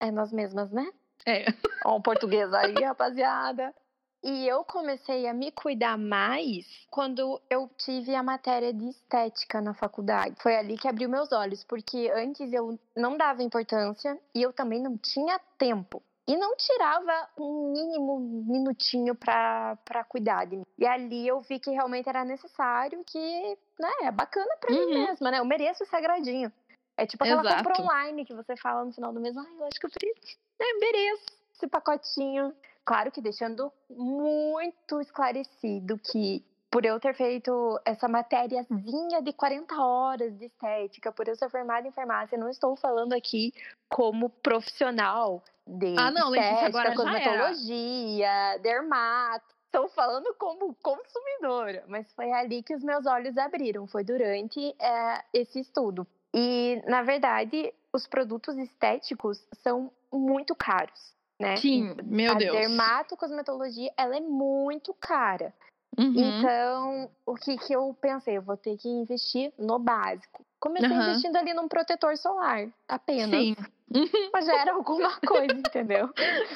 É 0.00 0.10
nós 0.10 0.32
mesmas, 0.32 0.70
né? 0.70 0.88
É. 1.26 1.46
Ó, 1.84 1.96
o 1.96 2.02
português 2.02 2.52
aí, 2.54 2.74
rapaziada. 2.84 3.74
E 4.22 4.46
eu 4.46 4.64
comecei 4.64 5.26
a 5.26 5.34
me 5.34 5.50
cuidar 5.50 5.98
mais 5.98 6.64
quando 6.88 7.42
eu 7.50 7.68
tive 7.76 8.14
a 8.14 8.22
matéria 8.22 8.72
de 8.72 8.88
estética 8.88 9.60
na 9.60 9.74
faculdade. 9.74 10.36
Foi 10.40 10.54
ali 10.54 10.78
que 10.78 10.86
abriu 10.86 11.08
meus 11.08 11.32
olhos, 11.32 11.64
porque 11.64 12.08
antes 12.14 12.52
eu 12.52 12.78
não 12.96 13.16
dava 13.16 13.42
importância 13.42 14.16
e 14.32 14.40
eu 14.40 14.52
também 14.52 14.80
não 14.80 14.96
tinha 14.96 15.40
tempo. 15.58 16.00
E 16.26 16.36
não 16.36 16.56
tirava 16.56 17.28
um 17.38 17.72
mínimo 17.72 18.20
minutinho 18.20 19.14
pra, 19.14 19.76
pra 19.84 20.04
cuidar 20.04 20.44
de 20.44 20.56
mim. 20.56 20.66
E 20.78 20.86
ali 20.86 21.26
eu 21.26 21.40
vi 21.40 21.58
que 21.58 21.70
realmente 21.70 22.08
era 22.08 22.24
necessário, 22.24 23.02
que 23.04 23.58
né, 23.78 23.90
é 24.02 24.10
bacana 24.10 24.56
pra 24.60 24.70
mim 24.70 24.86
Uhum. 24.86 25.06
mesma, 25.06 25.30
né? 25.30 25.38
Eu 25.40 25.44
mereço 25.44 25.82
esse 25.82 25.94
agradinho. 25.96 26.52
É 26.96 27.06
tipo 27.06 27.24
aquela 27.24 27.40
Exato. 27.40 27.56
compra 27.56 27.82
online 27.82 28.24
que 28.24 28.34
você 28.34 28.56
fala 28.56 28.84
no 28.84 28.92
final 28.92 29.12
do 29.12 29.20
mês, 29.20 29.36
ai, 29.36 29.46
eu 29.58 29.64
acho 29.64 29.80
que 29.80 29.86
eu 29.86 29.90
né, 30.60 30.66
mereço 30.80 31.26
esse 31.54 31.66
pacotinho. 31.66 32.54
Claro 32.84 33.10
que 33.10 33.20
deixando 33.20 33.72
muito 33.90 35.00
esclarecido 35.00 35.98
que 35.98 36.44
por 36.72 36.86
eu 36.86 36.98
ter 36.98 37.14
feito 37.14 37.78
essa 37.84 38.08
matériazinha 38.08 39.20
de 39.20 39.30
40 39.34 39.74
horas 39.76 40.38
de 40.38 40.46
estética, 40.46 41.12
por 41.12 41.28
eu 41.28 41.36
ser 41.36 41.50
formada 41.50 41.86
em 41.86 41.92
farmácia, 41.92 42.38
não 42.38 42.48
estou 42.48 42.74
falando 42.76 43.12
aqui 43.12 43.52
como 43.90 44.30
profissional 44.30 45.44
de 45.66 45.94
Ah, 45.98 46.10
não, 46.10 46.34
estética, 46.34 46.94
cosmetologia, 46.94 48.58
dermato. 48.62 49.54
Estou 49.66 49.86
falando 49.90 50.34
como 50.38 50.74
consumidora, 50.82 51.84
mas 51.88 52.10
foi 52.14 52.32
ali 52.32 52.62
que 52.62 52.74
os 52.74 52.82
meus 52.82 53.04
olhos 53.04 53.36
abriram, 53.36 53.86
foi 53.86 54.02
durante 54.02 54.74
é, 54.80 55.24
esse 55.34 55.60
estudo. 55.60 56.06
E, 56.34 56.82
na 56.86 57.02
verdade, 57.02 57.72
os 57.92 58.06
produtos 58.06 58.56
estéticos 58.56 59.46
são 59.62 59.90
muito 60.10 60.54
caros, 60.54 61.14
né? 61.38 61.56
Sim, 61.56 61.94
meu 62.04 62.32
a 62.32 62.34
Deus. 62.34 62.56
dermatocosmetologia, 62.56 63.92
ela 63.94 64.16
é 64.16 64.20
muito 64.20 64.94
cara. 64.94 65.52
Uhum. 65.98 66.14
Então, 66.16 67.10
o 67.26 67.34
que 67.34 67.56
que 67.58 67.72
eu 67.74 67.94
pensei? 68.00 68.38
Eu 68.38 68.42
vou 68.42 68.56
ter 68.56 68.76
que 68.78 68.88
investir 68.88 69.52
no 69.58 69.78
básico. 69.78 70.44
Comecei 70.58 70.88
Aham. 70.88 71.10
investindo 71.10 71.36
ali 71.36 71.52
num 71.52 71.68
protetor 71.68 72.16
solar, 72.16 72.68
apenas. 72.88 73.30
Sim. 73.30 73.56
Uhum. 73.94 74.30
Mas 74.32 74.46
já 74.46 74.56
era 74.56 74.72
alguma 74.72 75.10
coisa, 75.20 75.52
entendeu? 75.52 76.08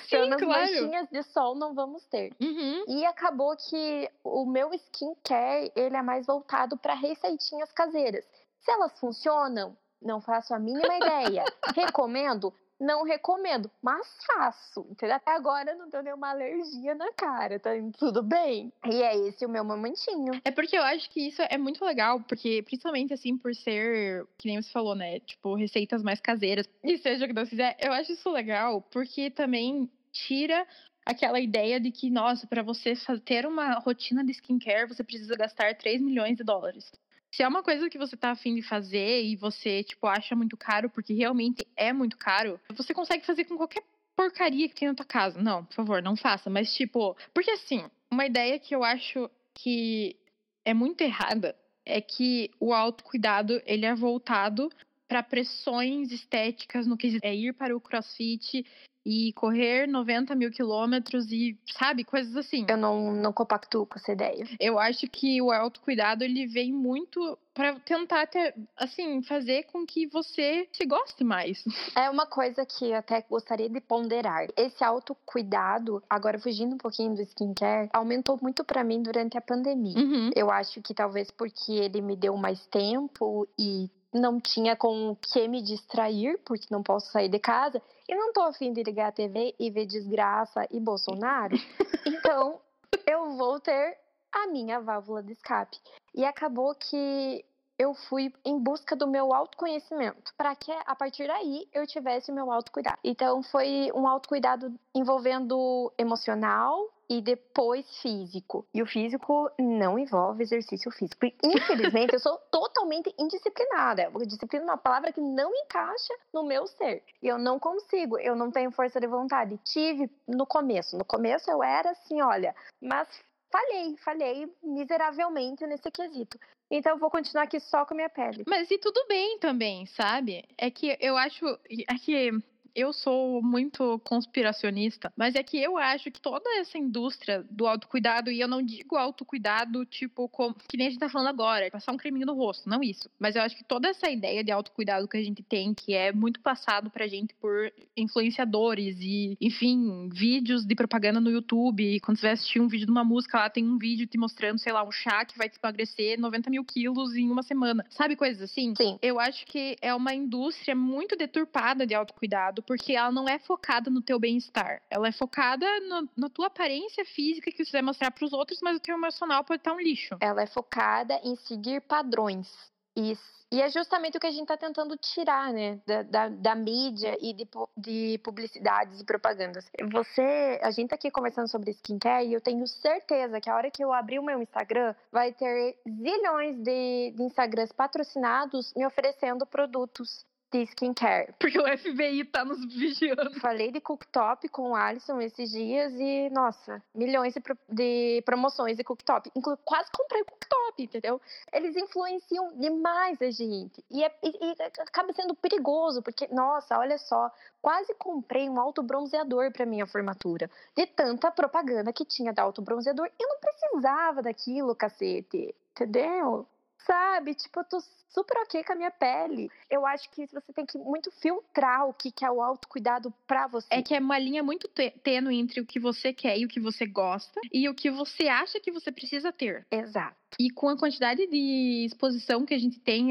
Sim, 0.08 0.26
Então, 0.26 0.38
claro. 0.38 0.62
manchinhas 0.62 1.08
de 1.10 1.22
sol 1.24 1.54
não 1.54 1.74
vamos 1.74 2.04
ter. 2.06 2.32
Uhum. 2.40 2.84
E 2.88 3.04
acabou 3.04 3.54
que 3.56 4.10
o 4.24 4.46
meu 4.46 4.72
skincare, 4.72 5.70
ele 5.76 5.96
é 5.96 6.02
mais 6.02 6.24
voltado 6.26 6.78
para 6.78 6.94
receitinhas 6.94 7.70
caseiras. 7.72 8.24
Se 8.60 8.70
elas 8.70 8.98
funcionam, 8.98 9.76
não 10.00 10.20
faço 10.20 10.54
a 10.54 10.58
mínima 10.58 10.96
ideia. 10.96 11.44
Recomendo? 11.76 12.54
Não 12.78 13.04
recomendo, 13.04 13.70
mas 13.82 14.06
faço. 14.26 14.86
Entendeu? 14.90 15.16
Até 15.16 15.32
agora 15.32 15.74
não 15.74 15.88
tenho 15.88 16.02
nenhuma 16.02 16.30
alergia 16.30 16.94
na 16.94 17.12
cara, 17.12 17.58
tá 17.58 17.70
tudo 17.98 18.22
bem. 18.22 18.72
E 18.84 19.02
é 19.02 19.16
esse 19.28 19.46
o 19.46 19.48
meu 19.48 19.64
momentinho. 19.64 20.40
É 20.44 20.50
porque 20.50 20.76
eu 20.76 20.82
acho 20.82 21.08
que 21.10 21.28
isso 21.28 21.42
é 21.42 21.56
muito 21.56 21.84
legal, 21.84 22.20
porque 22.20 22.62
principalmente 22.62 23.14
assim, 23.14 23.36
por 23.36 23.54
ser, 23.54 24.26
que 24.38 24.48
nem 24.48 24.60
você 24.60 24.70
falou, 24.70 24.94
né? 24.94 25.20
Tipo, 25.20 25.54
receitas 25.54 26.02
mais 26.02 26.20
caseiras. 26.20 26.68
E 26.84 26.98
seja 26.98 27.24
o 27.24 27.28
que 27.28 27.34
Deus 27.34 27.48
quiser, 27.48 27.76
eu 27.80 27.92
acho 27.92 28.12
isso 28.12 28.30
legal, 28.30 28.82
porque 28.82 29.30
também 29.30 29.90
tira 30.12 30.66
aquela 31.04 31.38
ideia 31.38 31.78
de 31.78 31.92
que, 31.92 32.10
nossa, 32.10 32.46
pra 32.46 32.62
você 32.62 32.94
ter 33.24 33.46
uma 33.46 33.74
rotina 33.78 34.24
de 34.24 34.32
skincare, 34.32 34.88
você 34.88 35.04
precisa 35.04 35.36
gastar 35.36 35.76
3 35.76 36.02
milhões 36.02 36.36
de 36.36 36.42
dólares. 36.42 36.90
Se 37.32 37.42
é 37.42 37.48
uma 37.48 37.62
coisa 37.62 37.90
que 37.90 37.98
você 37.98 38.16
tá 38.16 38.30
afim 38.30 38.54
de 38.54 38.62
fazer 38.62 39.24
e 39.24 39.36
você, 39.36 39.84
tipo, 39.84 40.06
acha 40.06 40.34
muito 40.34 40.56
caro, 40.56 40.88
porque 40.88 41.12
realmente 41.12 41.66
é 41.76 41.92
muito 41.92 42.16
caro, 42.16 42.58
você 42.74 42.94
consegue 42.94 43.26
fazer 43.26 43.44
com 43.44 43.56
qualquer 43.56 43.82
porcaria 44.16 44.68
que 44.68 44.74
tem 44.74 44.88
na 44.88 44.94
tua 44.94 45.04
casa. 45.04 45.40
Não, 45.40 45.64
por 45.64 45.74
favor, 45.74 46.02
não 46.02 46.16
faça. 46.16 46.48
Mas, 46.48 46.72
tipo, 46.74 47.16
porque 47.34 47.50
assim, 47.50 47.84
uma 48.10 48.24
ideia 48.24 48.58
que 48.58 48.74
eu 48.74 48.82
acho 48.82 49.30
que 49.54 50.16
é 50.64 50.72
muito 50.72 51.02
errada 51.02 51.54
é 51.84 52.00
que 52.00 52.50
o 52.58 52.74
autocuidado 52.74 53.62
ele 53.64 53.86
é 53.86 53.94
voltado 53.94 54.68
para 55.08 55.22
pressões 55.22 56.10
estéticas 56.10 56.86
no 56.86 56.96
que 56.96 57.18
é 57.22 57.34
ir 57.34 57.52
para 57.52 57.76
o 57.76 57.80
crossfit 57.80 58.64
e 59.06 59.32
correr 59.34 59.86
90 59.86 60.34
mil 60.34 60.50
quilômetros 60.50 61.30
e, 61.30 61.56
sabe, 61.78 62.02
coisas 62.02 62.36
assim. 62.36 62.66
Eu 62.68 62.76
não, 62.76 63.12
não 63.12 63.32
compactuo 63.32 63.86
com 63.86 63.96
essa 63.96 64.10
ideia. 64.10 64.44
Eu 64.58 64.80
acho 64.80 65.06
que 65.06 65.40
o 65.40 65.52
autocuidado, 65.52 66.24
ele 66.24 66.44
vem 66.48 66.72
muito 66.72 67.38
para 67.54 67.78
tentar, 67.80 68.28
assim, 68.76 69.22
fazer 69.22 69.62
com 69.72 69.86
que 69.86 70.08
você 70.08 70.68
se 70.72 70.84
goste 70.84 71.22
mais. 71.22 71.62
É 71.96 72.10
uma 72.10 72.26
coisa 72.26 72.66
que 72.66 72.90
eu 72.90 72.96
até 72.96 73.24
gostaria 73.30 73.70
de 73.70 73.80
ponderar. 73.80 74.48
Esse 74.56 74.82
autocuidado, 74.82 76.02
agora 76.10 76.40
fugindo 76.40 76.74
um 76.74 76.78
pouquinho 76.78 77.14
do 77.14 77.22
skincare, 77.22 77.88
aumentou 77.92 78.36
muito 78.42 78.64
para 78.64 78.82
mim 78.82 79.00
durante 79.00 79.38
a 79.38 79.40
pandemia. 79.40 79.96
Uhum. 79.96 80.30
Eu 80.34 80.50
acho 80.50 80.82
que 80.82 80.92
talvez 80.92 81.30
porque 81.30 81.72
ele 81.72 82.02
me 82.02 82.16
deu 82.16 82.36
mais 82.36 82.66
tempo 82.66 83.46
e 83.56 83.88
não 84.16 84.40
tinha 84.40 84.76
com 84.76 85.10
o 85.10 85.16
que 85.16 85.46
me 85.48 85.62
distrair, 85.62 86.38
porque 86.44 86.66
não 86.70 86.82
posso 86.82 87.10
sair 87.10 87.28
de 87.28 87.38
casa, 87.38 87.80
e 88.08 88.14
não 88.14 88.32
tô 88.32 88.42
afim 88.42 88.72
de 88.72 88.82
ligar 88.82 89.08
a 89.08 89.12
TV 89.12 89.54
e 89.58 89.70
ver 89.70 89.86
desgraça 89.86 90.66
e 90.70 90.80
Bolsonaro, 90.80 91.56
então 92.06 92.60
eu 93.06 93.36
vou 93.36 93.60
ter 93.60 93.98
a 94.32 94.46
minha 94.48 94.80
válvula 94.80 95.22
de 95.22 95.32
escape. 95.32 95.78
E 96.14 96.24
acabou 96.24 96.74
que 96.74 97.44
eu 97.78 97.94
fui 97.94 98.32
em 98.44 98.58
busca 98.58 98.96
do 98.96 99.06
meu 99.06 99.34
autoconhecimento, 99.34 100.32
para 100.36 100.54
que 100.56 100.72
a 100.72 100.94
partir 100.94 101.26
daí 101.26 101.68
eu 101.72 101.86
tivesse 101.86 102.30
o 102.30 102.34
meu 102.34 102.50
autocuidado. 102.50 102.98
Então 103.04 103.42
foi 103.42 103.90
um 103.94 104.06
autocuidado 104.06 104.74
envolvendo 104.94 105.92
emocional, 105.98 106.90
e 107.08 107.20
depois 107.20 107.86
físico. 108.00 108.66
E 108.74 108.82
o 108.82 108.86
físico 108.86 109.50
não 109.58 109.98
envolve 109.98 110.42
exercício 110.42 110.90
físico. 110.90 111.26
Infelizmente, 111.42 112.14
eu 112.14 112.20
sou 112.20 112.36
totalmente 112.50 113.14
indisciplinada. 113.18 114.10
Disciplina 114.26 114.64
é 114.64 114.68
uma 114.68 114.76
palavra 114.76 115.12
que 115.12 115.20
não 115.20 115.54
encaixa 115.54 116.14
no 116.32 116.44
meu 116.44 116.66
ser. 116.66 117.02
E 117.22 117.28
eu 117.28 117.38
não 117.38 117.58
consigo, 117.58 118.18
eu 118.18 118.34
não 118.34 118.50
tenho 118.50 118.70
força 118.70 119.00
de 119.00 119.06
vontade. 119.06 119.58
Tive 119.64 120.10
no 120.26 120.46
começo. 120.46 120.96
No 120.96 121.04
começo 121.04 121.50
eu 121.50 121.62
era 121.62 121.90
assim, 121.90 122.20
olha, 122.20 122.54
mas 122.80 123.08
falhei, 123.50 123.96
falhei 123.98 124.52
miseravelmente 124.62 125.66
nesse 125.66 125.90
quesito. 125.90 126.38
Então 126.70 126.92
eu 126.92 126.98
vou 126.98 127.10
continuar 127.10 127.44
aqui 127.44 127.60
só 127.60 127.84
com 127.84 127.94
a 127.94 127.96
minha 127.96 128.08
pele. 128.08 128.44
Mas 128.46 128.70
e 128.70 128.78
tudo 128.78 129.06
bem 129.06 129.38
também, 129.38 129.86
sabe? 129.86 130.44
É 130.58 130.70
que 130.70 130.96
eu 131.00 131.16
acho. 131.16 131.46
É 131.88 131.94
que 131.94 132.30
eu 132.76 132.92
sou 132.92 133.42
muito 133.42 133.98
conspiracionista, 134.00 135.10
mas 135.16 135.34
é 135.34 135.42
que 135.42 135.56
eu 135.56 135.78
acho 135.78 136.10
que 136.10 136.20
toda 136.20 136.48
essa 136.58 136.76
indústria 136.76 137.42
do 137.50 137.66
autocuidado, 137.66 138.30
e 138.30 138.38
eu 138.38 138.46
não 138.46 138.62
digo 138.62 138.96
autocuidado, 138.96 139.86
tipo, 139.86 140.28
como, 140.28 140.54
que 140.68 140.76
nem 140.76 140.88
a 140.88 140.90
gente 140.90 141.00
tá 141.00 141.08
falando 141.08 141.28
agora, 141.28 141.70
passar 141.70 141.92
um 141.92 141.96
creminho 141.96 142.26
no 142.26 142.34
rosto, 142.34 142.68
não 142.68 142.82
isso. 142.82 143.08
Mas 143.18 143.34
eu 143.34 143.42
acho 143.42 143.56
que 143.56 143.64
toda 143.64 143.88
essa 143.88 144.10
ideia 144.10 144.44
de 144.44 144.52
autocuidado 144.52 145.08
que 145.08 145.16
a 145.16 145.22
gente 145.22 145.42
tem, 145.42 145.72
que 145.72 145.94
é 145.94 146.12
muito 146.12 146.40
passado 146.40 146.90
pra 146.90 147.06
gente 147.06 147.34
por 147.40 147.72
influenciadores 147.96 148.98
e, 149.00 149.38
enfim, 149.40 150.10
vídeos 150.12 150.66
de 150.66 150.74
propaganda 150.74 151.18
no 151.18 151.30
YouTube. 151.30 151.82
E 151.82 152.00
quando 152.00 152.18
você 152.18 152.26
vai 152.26 152.32
assistir 152.32 152.60
um 152.60 152.68
vídeo 152.68 152.84
de 152.84 152.92
uma 152.92 153.04
música, 153.04 153.38
lá 153.38 153.48
tem 153.48 153.66
um 153.66 153.78
vídeo 153.78 154.06
te 154.06 154.18
mostrando, 154.18 154.58
sei 154.58 154.72
lá, 154.72 154.86
um 154.86 154.92
chá 154.92 155.24
que 155.24 155.38
vai 155.38 155.48
te 155.48 155.58
emagrecer 155.62 156.20
90 156.20 156.50
mil 156.50 156.64
quilos 156.64 157.16
em 157.16 157.30
uma 157.30 157.42
semana. 157.42 157.86
Sabe 157.88 158.16
coisas 158.16 158.42
assim? 158.42 158.74
Sim. 158.76 158.98
Eu 159.00 159.18
acho 159.18 159.46
que 159.46 159.76
é 159.80 159.94
uma 159.94 160.12
indústria 160.12 160.74
muito 160.74 161.16
deturpada 161.16 161.86
de 161.86 161.94
autocuidado 161.94 162.65
porque 162.66 162.94
ela 162.94 163.12
não 163.12 163.28
é 163.28 163.38
focada 163.38 163.90
no 163.90 164.02
teu 164.02 164.18
bem-estar. 164.18 164.82
Ela 164.90 165.08
é 165.08 165.12
focada 165.12 165.66
no, 165.80 166.08
na 166.16 166.28
tua 166.28 166.48
aparência 166.48 167.04
física 167.04 167.50
que 167.50 167.64
você 167.64 167.72
vai 167.72 167.82
mostrar 167.82 168.10
para 168.10 168.24
os 168.24 168.32
outros, 168.32 168.60
mas 168.60 168.76
o 168.76 168.80
teu 168.80 168.96
emocional 168.96 169.44
pode 169.44 169.60
estar 169.60 169.72
um 169.72 169.80
lixo. 169.80 170.16
Ela 170.20 170.42
é 170.42 170.46
focada 170.46 171.20
em 171.22 171.36
seguir 171.36 171.80
padrões. 171.82 172.48
E, 172.96 173.16
e 173.52 173.60
é 173.60 173.68
justamente 173.68 174.16
o 174.16 174.20
que 174.20 174.26
a 174.26 174.30
gente 174.30 174.42
está 174.42 174.56
tentando 174.56 174.96
tirar, 174.96 175.52
né, 175.52 175.78
da, 175.86 176.02
da, 176.02 176.28
da 176.28 176.54
mídia 176.54 177.16
e 177.20 177.34
de, 177.34 177.46
de, 177.76 178.18
publicidades 178.24 179.00
e 179.00 179.04
propagandas. 179.04 179.70
Você, 179.92 180.58
a 180.62 180.70
gente 180.70 180.88
tá 180.88 180.94
aqui 180.94 181.10
conversando 181.10 181.46
sobre 181.46 181.70
skincare 181.72 182.26
e 182.26 182.32
eu 182.32 182.40
tenho 182.40 182.66
certeza 182.66 183.40
que 183.40 183.50
a 183.50 183.54
hora 183.54 183.70
que 183.70 183.84
eu 183.84 183.92
abrir 183.92 184.18
o 184.18 184.24
meu 184.24 184.40
Instagram, 184.40 184.94
vai 185.12 185.32
ter 185.32 185.78
zilhões 185.86 186.56
de, 186.56 187.12
de 187.14 187.22
Instagrams 187.22 187.72
patrocinados 187.72 188.72
me 188.74 188.86
oferecendo 188.86 189.46
produtos 189.46 190.24
de 190.52 190.62
skincare. 190.66 191.34
Porque 191.38 191.58
o 191.58 191.78
FBI 191.78 192.24
tá 192.24 192.44
nos 192.44 192.64
vigiando. 192.74 193.38
Falei 193.40 193.70
de 193.70 193.80
cooktop 193.80 194.48
com 194.48 194.70
o 194.70 194.74
Alisson 194.74 195.20
esses 195.20 195.50
dias 195.50 195.92
e, 195.94 196.30
nossa, 196.30 196.82
milhões 196.94 197.34
de, 197.34 197.40
pro, 197.40 197.56
de 197.68 198.22
promoções 198.24 198.76
de 198.76 198.84
cooktop. 198.84 199.30
Inclusive, 199.34 199.62
quase 199.64 199.90
comprei 199.90 200.24
cooktop, 200.24 200.82
entendeu? 200.82 201.20
Eles 201.52 201.76
influenciam 201.76 202.52
demais 202.58 203.20
a 203.20 203.30
gente. 203.30 203.84
E, 203.90 204.04
é, 204.04 204.12
e, 204.22 204.28
e 204.28 204.62
acaba 204.62 205.12
sendo 205.12 205.34
perigoso, 205.34 206.02
porque, 206.02 206.28
nossa, 206.28 206.78
olha 206.78 206.98
só, 206.98 207.30
quase 207.60 207.94
comprei 207.94 208.48
um 208.48 208.60
autobronzeador 208.60 209.52
para 209.52 209.66
minha 209.66 209.86
formatura. 209.86 210.50
De 210.76 210.86
tanta 210.86 211.30
propaganda 211.30 211.92
que 211.92 212.04
tinha 212.04 212.32
da 212.32 212.42
autobronzeador, 212.42 213.06
eu 213.18 213.28
não 213.28 213.40
precisava 213.40 214.22
daquilo, 214.22 214.74
cacete. 214.74 215.54
Entendeu? 215.72 216.46
Sabe? 216.86 217.34
Tipo, 217.34 217.60
eu 217.60 217.64
tô 217.64 217.80
super 218.08 218.38
ok 218.38 218.64
com 218.64 218.72
a 218.72 218.76
minha 218.76 218.90
pele. 218.90 219.50
Eu 219.68 219.84
acho 219.84 220.08
que 220.10 220.26
você 220.26 220.52
tem 220.52 220.64
que 220.64 220.78
muito 220.78 221.10
filtrar 221.10 221.86
o 221.86 221.92
que, 221.92 222.10
que 222.10 222.24
é 222.24 222.30
o 222.30 222.40
autocuidado 222.40 223.12
pra 223.26 223.46
você. 223.46 223.66
É 223.70 223.82
que 223.82 223.94
é 223.94 223.98
uma 223.98 224.18
linha 224.18 224.42
muito 224.42 224.68
tênue 225.02 225.38
entre 225.38 225.60
o 225.60 225.66
que 225.66 225.78
você 225.78 226.12
quer 226.12 226.38
e 226.38 226.44
o 226.44 226.48
que 226.48 226.60
você 226.60 226.86
gosta 226.86 227.40
e 227.52 227.68
o 227.68 227.74
que 227.74 227.90
você 227.90 228.28
acha 228.28 228.60
que 228.60 228.72
você 228.72 228.90
precisa 228.90 229.32
ter. 229.32 229.66
Exato. 229.70 230.16
E 230.38 230.50
com 230.50 230.68
a 230.68 230.76
quantidade 230.76 231.26
de 231.26 231.84
exposição 231.86 232.44
que 232.44 232.54
a 232.54 232.58
gente 232.58 232.78
tem 232.80 233.08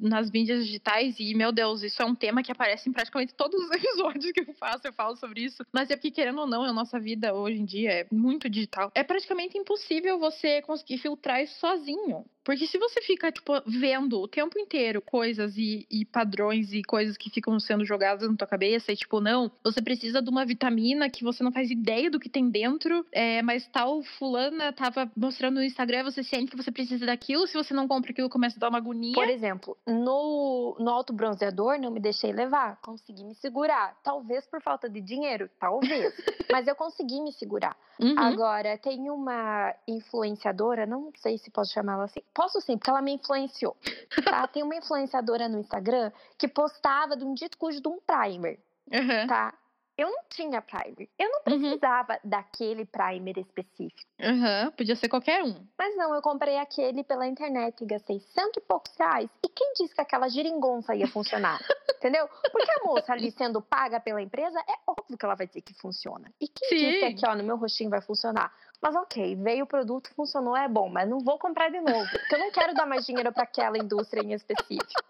nas 0.00 0.30
mídias 0.30 0.66
digitais, 0.66 1.16
e 1.18 1.34
meu 1.34 1.52
Deus, 1.52 1.82
isso 1.82 2.02
é 2.02 2.04
um 2.04 2.14
tema 2.14 2.42
que 2.42 2.50
aparece 2.50 2.88
em 2.88 2.92
praticamente 2.92 3.34
todos 3.34 3.60
os 3.60 3.70
episódios 3.72 4.32
que 4.32 4.40
eu 4.40 4.54
faço, 4.54 4.86
eu 4.86 4.92
falo 4.92 5.16
sobre 5.16 5.44
isso. 5.44 5.64
Mas 5.72 5.90
é 5.90 5.96
porque, 5.96 6.10
querendo 6.10 6.40
ou 6.40 6.46
não, 6.46 6.62
a 6.62 6.72
nossa 6.72 6.98
vida 6.98 7.34
hoje 7.34 7.60
em 7.60 7.64
dia 7.64 7.92
é 7.92 8.06
muito 8.10 8.48
digital. 8.48 8.90
É 8.94 9.02
praticamente 9.02 9.56
impossível 9.56 10.18
você 10.18 10.62
conseguir 10.62 10.98
filtrar 10.98 11.42
isso 11.42 11.58
sozinho. 11.58 12.24
Porque 12.44 12.66
se 12.66 12.76
você 12.76 13.00
fica, 13.00 13.32
tipo, 13.32 13.52
vendo 13.66 14.20
o 14.20 14.28
tempo 14.28 14.58
inteiro 14.58 15.00
coisas 15.00 15.56
e, 15.56 15.86
e, 15.90 16.04
padrões 16.04 16.74
e 16.74 16.82
coisas 16.82 17.16
que 17.16 17.30
ficam 17.30 17.58
sendo 17.58 17.86
jogadas 17.86 18.28
na 18.28 18.36
tua 18.36 18.46
cabeça, 18.46 18.92
e 18.92 18.96
tipo, 18.96 19.18
não, 19.18 19.50
você 19.62 19.80
precisa 19.80 20.20
de 20.20 20.28
uma 20.28 20.44
vitamina 20.44 21.08
que 21.08 21.24
você 21.24 21.42
não 21.42 21.50
faz 21.50 21.70
ideia 21.70 22.10
do 22.10 22.20
que 22.20 22.28
tem 22.28 22.50
dentro, 22.50 23.06
é, 23.10 23.40
mas 23.40 23.66
tal 23.68 24.02
fulana 24.02 24.72
tava 24.74 25.10
mostrando 25.16 25.54
no 25.54 25.64
Instagram, 25.64 26.04
você 26.04 26.22
sente 26.22 26.53
que 26.54 26.62
você 26.62 26.72
precisa 26.72 27.06
daquilo, 27.06 27.46
se 27.46 27.54
você 27.54 27.74
não 27.74 27.88
compra 27.88 28.10
aquilo, 28.10 28.28
começa 28.28 28.56
a 28.56 28.60
dar 28.60 28.68
uma 28.68 28.78
agonia. 28.78 29.14
Por 29.14 29.28
exemplo, 29.28 29.76
no, 29.86 30.76
no 30.78 30.90
auto 30.90 31.12
bronzeador, 31.12 31.78
não 31.78 31.90
me 31.90 32.00
deixei 32.00 32.32
levar, 32.32 32.76
consegui 32.80 33.24
me 33.24 33.34
segurar. 33.34 33.98
Talvez 34.02 34.46
por 34.46 34.62
falta 34.62 34.88
de 34.88 35.00
dinheiro, 35.00 35.50
talvez. 35.58 36.14
mas 36.50 36.66
eu 36.66 36.74
consegui 36.74 37.20
me 37.20 37.32
segurar. 37.32 37.76
Uhum. 38.00 38.14
Agora, 38.18 38.76
tem 38.78 39.10
uma 39.10 39.74
influenciadora, 39.86 40.86
não 40.86 41.10
sei 41.16 41.38
se 41.38 41.50
posso 41.50 41.72
chamá-la 41.72 42.04
assim. 42.04 42.20
Posso 42.32 42.60
sim, 42.60 42.76
porque 42.76 42.90
ela 42.90 43.02
me 43.02 43.12
influenciou. 43.12 43.76
Tá? 44.24 44.46
tem 44.48 44.62
uma 44.62 44.76
influenciadora 44.76 45.48
no 45.48 45.58
Instagram 45.58 46.10
que 46.38 46.48
postava 46.48 47.16
de 47.16 47.24
um 47.24 47.34
dito 47.34 47.58
cujo 47.58 47.80
de 47.80 47.88
um 47.88 47.98
primer. 48.00 48.58
Uhum. 48.92 49.26
Tá? 49.26 49.54
Eu 49.96 50.10
não 50.10 50.22
tinha 50.28 50.60
primer. 50.60 51.08
Eu 51.18 51.28
não 51.30 51.38
uhum. 51.38 51.60
precisava 51.60 52.14
uhum. 52.14 52.30
daquele 52.30 52.84
primer 52.84 53.38
específico. 53.38 54.10
Uhum, 54.20 54.70
podia 54.76 54.96
ser 54.96 55.08
qualquer 55.08 55.42
um. 55.42 55.54
Mas 55.78 55.96
não, 55.96 56.14
eu 56.14 56.20
comprei 56.20 56.58
aquele 56.58 57.04
pela 57.04 57.26
internet 57.26 57.82
e 57.82 57.86
gastei 57.86 58.20
cento 58.20 58.56
e 58.56 58.60
poucos 58.60 58.92
reais. 58.98 59.30
E 59.44 59.48
quem 59.48 59.72
disse 59.74 59.94
que 59.94 60.00
aquela 60.00 60.28
geringonça 60.28 60.94
ia 60.94 61.06
funcionar? 61.06 61.60
Entendeu? 61.96 62.28
Porque 62.50 62.70
a 62.70 62.84
moça 62.84 63.12
ali 63.12 63.30
sendo 63.30 63.62
paga 63.62 64.00
pela 64.00 64.20
empresa, 64.20 64.58
é 64.60 64.74
óbvio 64.86 65.16
que 65.16 65.24
ela 65.24 65.34
vai 65.34 65.46
dizer 65.46 65.62
que 65.62 65.74
funciona. 65.74 66.30
E 66.40 66.48
quem 66.48 66.68
Sim. 66.68 66.76
disse 66.76 66.98
que 66.98 67.04
aqui, 67.04 67.26
ó, 67.26 67.34
no 67.34 67.44
meu 67.44 67.56
rostinho 67.56 67.90
vai 67.90 68.00
funcionar? 68.00 68.52
Mas 68.82 68.94
ok, 68.96 69.34
veio 69.36 69.64
o 69.64 69.66
produto, 69.66 70.12
funcionou, 70.14 70.54
é 70.54 70.68
bom, 70.68 70.90
mas 70.90 71.08
não 71.08 71.20
vou 71.20 71.38
comprar 71.38 71.70
de 71.70 71.80
novo. 71.80 72.10
Porque 72.10 72.34
eu 72.34 72.38
não 72.38 72.50
quero 72.50 72.74
dar 72.74 72.84
mais 72.84 73.06
dinheiro 73.06 73.32
para 73.32 73.44
aquela 73.44 73.78
indústria 73.78 74.20
em 74.20 74.34
específico. 74.34 75.02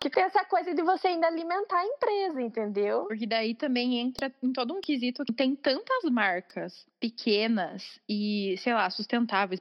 Que 0.00 0.08
tem 0.08 0.22
essa 0.22 0.44
coisa 0.44 0.74
de 0.74 0.82
você 0.82 1.08
ainda 1.08 1.26
alimentar 1.26 1.78
a 1.80 1.86
empresa, 1.86 2.40
entendeu? 2.40 3.06
Porque 3.06 3.26
daí 3.26 3.54
também 3.54 3.98
entra 3.98 4.32
em 4.42 4.52
todo 4.52 4.72
um 4.74 4.80
quesito 4.80 5.24
que 5.24 5.32
tem 5.32 5.56
tantas 5.56 6.04
marcas 6.10 6.86
pequenas 7.00 7.82
e, 8.08 8.54
sei 8.58 8.74
lá, 8.74 8.88
sustentáveis, 8.90 9.60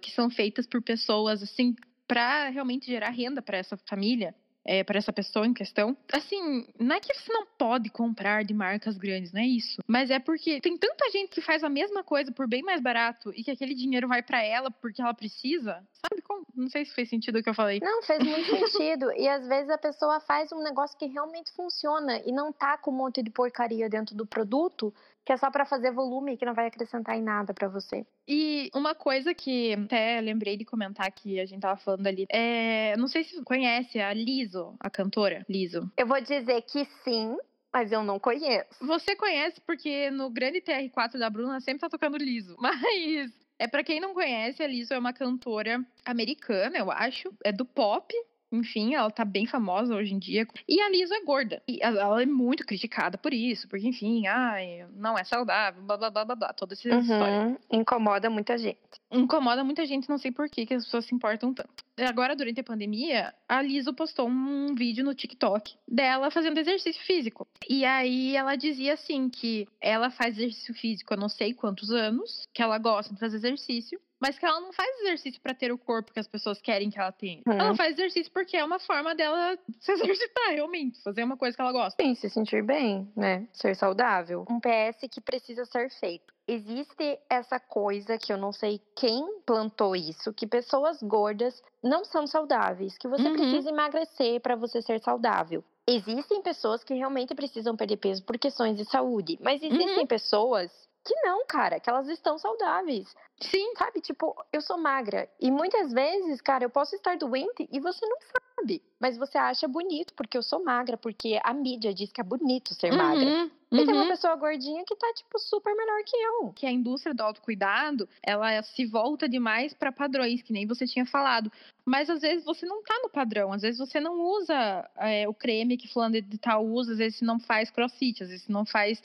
que 0.00 0.10
são 0.10 0.30
feitas 0.30 0.66
por 0.66 0.80
pessoas 0.82 1.42
assim 1.42 1.76
para 2.06 2.48
realmente 2.48 2.86
gerar 2.86 3.10
renda 3.10 3.42
para 3.42 3.58
essa 3.58 3.76
família 3.88 4.34
é, 4.64 4.84
para 4.84 4.98
essa 4.98 5.12
pessoa 5.12 5.46
em 5.46 5.54
questão. 5.54 5.96
Assim, 6.12 6.66
não 6.78 6.96
é 6.96 7.00
que 7.00 7.12
você 7.12 7.32
não 7.32 7.46
pode 7.46 7.90
comprar 7.90 8.44
de 8.44 8.54
marcas 8.54 8.96
grandes, 8.96 9.32
não 9.32 9.40
é 9.40 9.46
isso. 9.46 9.80
Mas 9.86 10.10
é 10.10 10.18
porque 10.18 10.60
tem 10.60 10.76
tanta 10.76 11.10
gente 11.10 11.30
que 11.30 11.40
faz 11.40 11.64
a 11.64 11.68
mesma 11.68 12.02
coisa 12.02 12.32
por 12.32 12.48
bem 12.48 12.62
mais 12.62 12.80
barato 12.80 13.32
e 13.34 13.42
que 13.42 13.50
aquele 13.50 13.74
dinheiro 13.74 14.08
vai 14.08 14.22
para 14.22 14.42
ela 14.42 14.70
porque 14.70 15.02
ela 15.02 15.14
precisa. 15.14 15.82
Sabe 15.92 16.22
como? 16.22 16.46
Não 16.54 16.68
sei 16.68 16.84
se 16.84 16.94
fez 16.94 17.08
sentido 17.08 17.38
o 17.38 17.42
que 17.42 17.48
eu 17.48 17.54
falei. 17.54 17.80
Não, 17.80 18.02
fez 18.02 18.22
muito 18.22 18.56
sentido. 18.70 19.12
E 19.12 19.28
às 19.28 19.46
vezes 19.46 19.70
a 19.70 19.78
pessoa 19.78 20.20
faz 20.20 20.52
um 20.52 20.62
negócio 20.62 20.96
que 20.98 21.06
realmente 21.06 21.52
funciona 21.52 22.20
e 22.24 22.32
não 22.32 22.52
tá 22.52 22.76
com 22.78 22.90
um 22.90 22.96
monte 22.96 23.22
de 23.22 23.30
porcaria 23.30 23.88
dentro 23.88 24.14
do 24.14 24.26
produto 24.26 24.92
que 25.24 25.32
é 25.32 25.36
só 25.36 25.50
para 25.50 25.64
fazer 25.64 25.92
volume 25.92 26.32
e 26.32 26.36
que 26.36 26.44
não 26.44 26.54
vai 26.54 26.66
acrescentar 26.66 27.16
em 27.16 27.22
nada 27.22 27.54
para 27.54 27.68
você. 27.68 28.04
E 28.26 28.70
uma 28.74 28.94
coisa 28.94 29.32
que 29.34 29.74
até 29.74 30.20
lembrei 30.20 30.56
de 30.56 30.64
comentar 30.64 31.10
que 31.12 31.38
a 31.40 31.46
gente 31.46 31.60
tava 31.60 31.76
falando 31.76 32.06
ali, 32.06 32.26
é, 32.30 32.96
não 32.96 33.06
sei 33.06 33.24
se 33.24 33.42
conhece 33.42 34.00
a 34.00 34.12
Liso, 34.12 34.74
a 34.80 34.90
cantora 34.90 35.44
Liso. 35.48 35.90
Eu 35.96 36.06
vou 36.06 36.20
dizer 36.20 36.62
que 36.62 36.84
sim, 37.04 37.36
mas 37.72 37.92
eu 37.92 38.02
não 38.02 38.18
conheço. 38.18 38.68
Você 38.80 39.16
conhece 39.16 39.60
porque 39.60 40.10
no 40.10 40.28
grande 40.28 40.60
TR4 40.60 41.18
da 41.18 41.30
Bruna 41.30 41.60
sempre 41.60 41.80
tá 41.80 41.88
tocando 41.88 42.16
Liso, 42.16 42.56
mas 42.60 43.30
é 43.58 43.68
para 43.68 43.84
quem 43.84 44.00
não 44.00 44.12
conhece, 44.12 44.62
a 44.62 44.66
Liso 44.66 44.92
é 44.92 44.98
uma 44.98 45.12
cantora 45.12 45.84
americana, 46.04 46.78
eu 46.78 46.90
acho, 46.90 47.32
é 47.44 47.52
do 47.52 47.64
pop, 47.64 48.12
enfim, 48.52 48.94
ela 48.94 49.10
tá 49.10 49.24
bem 49.24 49.46
famosa 49.46 49.94
hoje 49.94 50.14
em 50.14 50.18
dia. 50.18 50.46
E 50.68 50.80
a 50.80 50.88
Liso 50.90 51.14
é 51.14 51.24
gorda. 51.24 51.62
E 51.66 51.78
ela 51.82 52.22
é 52.22 52.26
muito 52.26 52.64
criticada 52.64 53.16
por 53.18 53.32
isso, 53.32 53.68
porque, 53.68 53.88
enfim, 53.88 54.26
ai, 54.26 54.86
não 54.94 55.18
é 55.18 55.24
saudável, 55.24 55.82
blá 55.82 55.96
blá 55.96 56.10
blá 56.10 56.24
blá, 56.24 56.36
blá 56.36 56.52
toda 56.52 56.74
essa 56.74 56.88
uhum, 56.88 57.00
história. 57.00 57.58
Incomoda 57.70 58.30
muita 58.30 58.56
gente. 58.58 58.78
Incomoda 59.12 59.62
muita 59.62 59.84
gente, 59.84 60.08
não 60.08 60.18
sei 60.18 60.32
por 60.32 60.48
que, 60.48 60.64
que 60.64 60.74
as 60.74 60.84
pessoas 60.84 61.04
se 61.04 61.14
importam 61.14 61.52
tanto. 61.52 61.84
Agora, 61.98 62.34
durante 62.34 62.60
a 62.60 62.64
pandemia, 62.64 63.34
a 63.46 63.60
Liso 63.60 63.92
postou 63.92 64.26
um 64.26 64.74
vídeo 64.74 65.04
no 65.04 65.14
TikTok 65.14 65.74
dela 65.86 66.30
fazendo 66.30 66.58
exercício 66.58 67.02
físico. 67.04 67.46
E 67.68 67.84
aí 67.84 68.34
ela 68.34 68.56
dizia 68.56 68.94
assim 68.94 69.28
que 69.28 69.68
ela 69.80 70.10
faz 70.10 70.38
exercício 70.38 70.74
físico 70.74 71.12
há 71.12 71.16
não 71.16 71.28
sei 71.28 71.52
quantos 71.52 71.90
anos, 71.90 72.48
que 72.54 72.62
ela 72.62 72.78
gosta 72.78 73.12
de 73.12 73.20
fazer 73.20 73.36
exercício, 73.36 74.00
mas 74.22 74.38
que 74.38 74.46
ela 74.46 74.60
não 74.60 74.72
faz 74.72 74.88
exercício 75.00 75.40
para 75.40 75.52
ter 75.52 75.72
o 75.72 75.76
corpo 75.76 76.12
que 76.12 76.20
as 76.20 76.28
pessoas 76.28 76.62
querem 76.62 76.88
que 76.88 76.98
ela 76.98 77.10
tenha. 77.10 77.42
Uhum. 77.44 77.54
Ela 77.54 77.74
faz 77.74 77.92
exercício 77.92 78.32
porque 78.32 78.56
é 78.56 78.64
uma 78.64 78.78
forma 78.78 79.16
dela 79.16 79.58
se 79.80 79.92
exercitar 79.92 80.50
realmente, 80.50 81.02
fazer 81.02 81.24
uma 81.24 81.36
coisa 81.36 81.56
que 81.56 81.60
ela 81.60 81.72
gosta. 81.72 82.00
Sim, 82.00 82.14
se 82.14 82.30
sentir 82.30 82.62
bem, 82.62 83.10
né? 83.16 83.48
Ser 83.52 83.74
saudável. 83.74 84.46
Um 84.48 84.60
PS 84.60 85.08
que 85.10 85.20
precisa 85.20 85.64
ser 85.66 85.90
feito. 85.90 86.32
Existe 86.46 87.18
essa 87.30 87.60
coisa 87.60 88.18
que 88.18 88.32
eu 88.32 88.36
não 88.36 88.52
sei 88.52 88.80
quem 88.96 89.40
plantou 89.46 89.94
isso, 89.94 90.32
que 90.32 90.46
pessoas 90.46 91.02
gordas 91.02 91.62
não 91.82 92.04
são 92.04 92.26
saudáveis, 92.26 92.98
que 92.98 93.06
você 93.06 93.22
uhum. 93.28 93.34
precisa 93.34 93.70
emagrecer 93.70 94.40
para 94.40 94.56
você 94.56 94.82
ser 94.82 95.00
saudável. 95.00 95.62
Existem 95.86 96.42
pessoas 96.42 96.82
que 96.82 96.94
realmente 96.94 97.34
precisam 97.34 97.76
perder 97.76 97.96
peso 97.96 98.24
por 98.24 98.38
questões 98.38 98.76
de 98.76 98.84
saúde, 98.84 99.38
mas 99.40 99.62
existem 99.62 100.00
uhum. 100.00 100.06
pessoas 100.06 100.70
que 101.04 101.14
não, 101.22 101.44
cara, 101.46 101.80
que 101.80 101.90
elas 101.90 102.08
estão 102.08 102.38
saudáveis. 102.38 103.12
Sim. 103.40 103.72
Sabe, 103.76 104.00
tipo, 104.00 104.36
eu 104.52 104.60
sou 104.60 104.78
magra. 104.78 105.28
E 105.40 105.50
muitas 105.50 105.92
vezes, 105.92 106.40
cara, 106.40 106.64
eu 106.64 106.70
posso 106.70 106.94
estar 106.94 107.16
doente 107.16 107.68
e 107.72 107.80
você 107.80 108.06
não 108.06 108.18
sabe. 108.56 108.82
Mas 109.00 109.16
você 109.16 109.36
acha 109.36 109.66
bonito 109.66 110.14
porque 110.14 110.38
eu 110.38 110.42
sou 110.42 110.62
magra, 110.62 110.96
porque 110.96 111.40
a 111.42 111.52
mídia 111.52 111.92
diz 111.92 112.12
que 112.12 112.20
é 112.20 112.24
bonito 112.24 112.74
ser 112.74 112.92
uhum, 112.92 112.98
magra. 112.98 113.50
Uhum. 113.72 113.80
E 113.80 113.86
tem 113.86 113.94
uma 113.94 114.06
pessoa 114.06 114.36
gordinha 114.36 114.84
que 114.84 114.94
tá, 114.94 115.10
tipo, 115.14 115.38
super 115.38 115.74
melhor 115.74 116.04
que 116.04 116.14
eu. 116.14 116.52
Que 116.52 116.66
a 116.66 116.70
indústria 116.70 117.14
do 117.14 117.22
autocuidado, 117.22 118.06
ela 118.22 118.62
se 118.62 118.84
volta 118.84 119.26
demais 119.26 119.72
para 119.72 119.90
padrões, 119.90 120.42
que 120.42 120.52
nem 120.52 120.66
você 120.66 120.86
tinha 120.86 121.06
falado. 121.06 121.50
Mas 121.84 122.10
às 122.10 122.20
vezes 122.20 122.44
você 122.44 122.66
não 122.66 122.82
tá 122.82 122.94
no 123.02 123.08
padrão, 123.08 123.50
às 123.50 123.62
vezes 123.62 123.78
você 123.78 123.98
não 123.98 124.20
usa 124.20 124.88
é, 124.96 125.26
o 125.26 125.32
creme 125.32 125.78
que 125.78 125.88
fulano 125.88 126.20
de 126.20 126.38
tal 126.38 126.66
usa, 126.66 126.92
às 126.92 126.98
vezes 126.98 127.18
você 127.18 127.24
não 127.24 127.40
faz 127.40 127.70
crossfit, 127.70 128.22
às 128.22 128.28
vezes 128.28 128.44
você 128.44 128.52
não 128.52 128.66
faz 128.66 129.02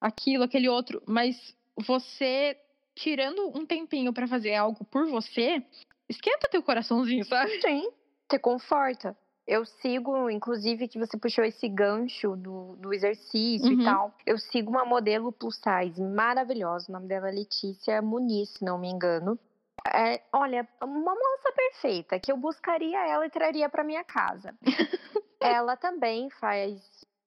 aquilo, 0.00 0.42
aquele 0.42 0.68
outro, 0.68 1.00
mas 1.06 1.56
você 1.76 2.58
tirando 2.94 3.56
um 3.56 3.64
tempinho 3.64 4.12
para 4.12 4.26
fazer 4.26 4.54
algo 4.56 4.84
por 4.84 5.06
você, 5.06 5.62
esquenta 6.08 6.48
teu 6.50 6.62
coraçãozinho, 6.62 7.24
sabe? 7.24 7.60
Sim, 7.62 7.88
te 8.28 8.38
conforta. 8.38 9.16
Eu 9.48 9.64
sigo, 9.64 10.28
inclusive, 10.28 10.88
que 10.88 10.98
você 10.98 11.16
puxou 11.16 11.42
esse 11.42 11.66
gancho 11.68 12.36
do, 12.36 12.76
do 12.76 12.92
exercício 12.92 13.66
uhum. 13.66 13.80
e 13.80 13.84
tal. 13.84 14.14
Eu 14.26 14.36
sigo 14.36 14.70
uma 14.70 14.84
modelo 14.84 15.32
plus 15.32 15.56
size 15.56 16.02
maravilhosa. 16.02 16.86
O 16.90 16.92
nome 16.92 17.08
dela 17.08 17.28
é 17.30 17.32
Letícia 17.32 18.02
Muniz, 18.02 18.50
se 18.50 18.64
não 18.64 18.78
me 18.78 18.90
engano. 18.90 19.38
É, 19.94 20.20
olha, 20.34 20.68
uma 20.82 21.14
moça 21.14 21.52
perfeita, 21.56 22.20
que 22.20 22.30
eu 22.30 22.36
buscaria 22.36 23.06
ela 23.08 23.26
e 23.26 23.30
traria 23.30 23.70
para 23.70 23.82
minha 23.82 24.04
casa. 24.04 24.54
ela 25.40 25.76
também 25.76 26.28
faz 26.28 26.78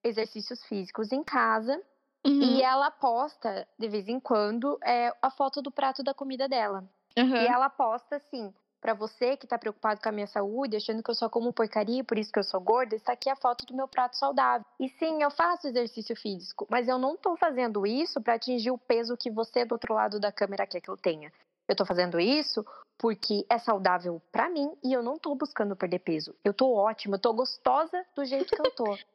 exercícios 0.03 0.63
físicos 0.65 1.11
em 1.11 1.23
casa 1.23 1.81
Uhum. 2.25 2.41
E 2.43 2.61
ela 2.61 2.91
posta, 2.91 3.67
de 3.77 3.87
vez 3.87 4.07
em 4.07 4.19
quando, 4.19 4.77
é, 4.83 5.11
a 5.21 5.31
foto 5.31 5.61
do 5.61 5.71
prato 5.71 6.03
da 6.03 6.13
comida 6.13 6.47
dela. 6.47 6.83
Uhum. 7.17 7.35
E 7.35 7.47
ela 7.47 7.69
posta 7.69 8.17
assim: 8.17 8.53
para 8.81 8.95
você 8.95 9.37
que 9.37 9.45
tá 9.45 9.59
preocupado 9.59 10.01
com 10.01 10.09
a 10.09 10.11
minha 10.11 10.25
saúde, 10.25 10.75
achando 10.75 11.03
que 11.03 11.11
eu 11.11 11.15
só 11.15 11.29
como 11.29 11.53
porcaria, 11.53 12.03
por 12.03 12.17
isso 12.17 12.31
que 12.31 12.39
eu 12.39 12.43
sou 12.43 12.59
gorda, 12.59 12.95
está 12.95 13.13
aqui 13.13 13.29
a 13.29 13.35
foto 13.35 13.65
do 13.65 13.75
meu 13.75 13.87
prato 13.87 14.17
saudável. 14.17 14.65
E 14.79 14.89
sim, 14.89 15.21
eu 15.21 15.29
faço 15.29 15.67
exercício 15.67 16.15
físico, 16.15 16.67
mas 16.69 16.87
eu 16.87 16.97
não 16.97 17.15
tô 17.15 17.37
fazendo 17.37 17.85
isso 17.85 18.19
para 18.19 18.33
atingir 18.33 18.71
o 18.71 18.77
peso 18.77 19.15
que 19.15 19.29
você 19.29 19.63
do 19.63 19.73
outro 19.73 19.93
lado 19.93 20.19
da 20.19 20.31
câmera 20.31 20.65
quer 20.65 20.81
que 20.81 20.89
eu 20.89 20.97
tenha. 20.97 21.31
Eu 21.67 21.75
tô 21.75 21.85
fazendo 21.85 22.19
isso 22.19 22.65
porque 22.97 23.45
é 23.49 23.57
saudável 23.59 24.21
para 24.31 24.49
mim 24.49 24.75
e 24.83 24.91
eu 24.91 25.03
não 25.03 25.17
tô 25.17 25.33
buscando 25.35 25.75
perder 25.75 25.99
peso. 25.99 26.35
Eu 26.43 26.53
tô 26.53 26.73
ótima, 26.73 27.15
eu 27.15 27.19
tô 27.19 27.33
gostosa 27.33 28.03
do 28.15 28.25
jeito 28.25 28.53
que 28.55 28.61
eu 28.61 28.71
tô. 28.71 28.97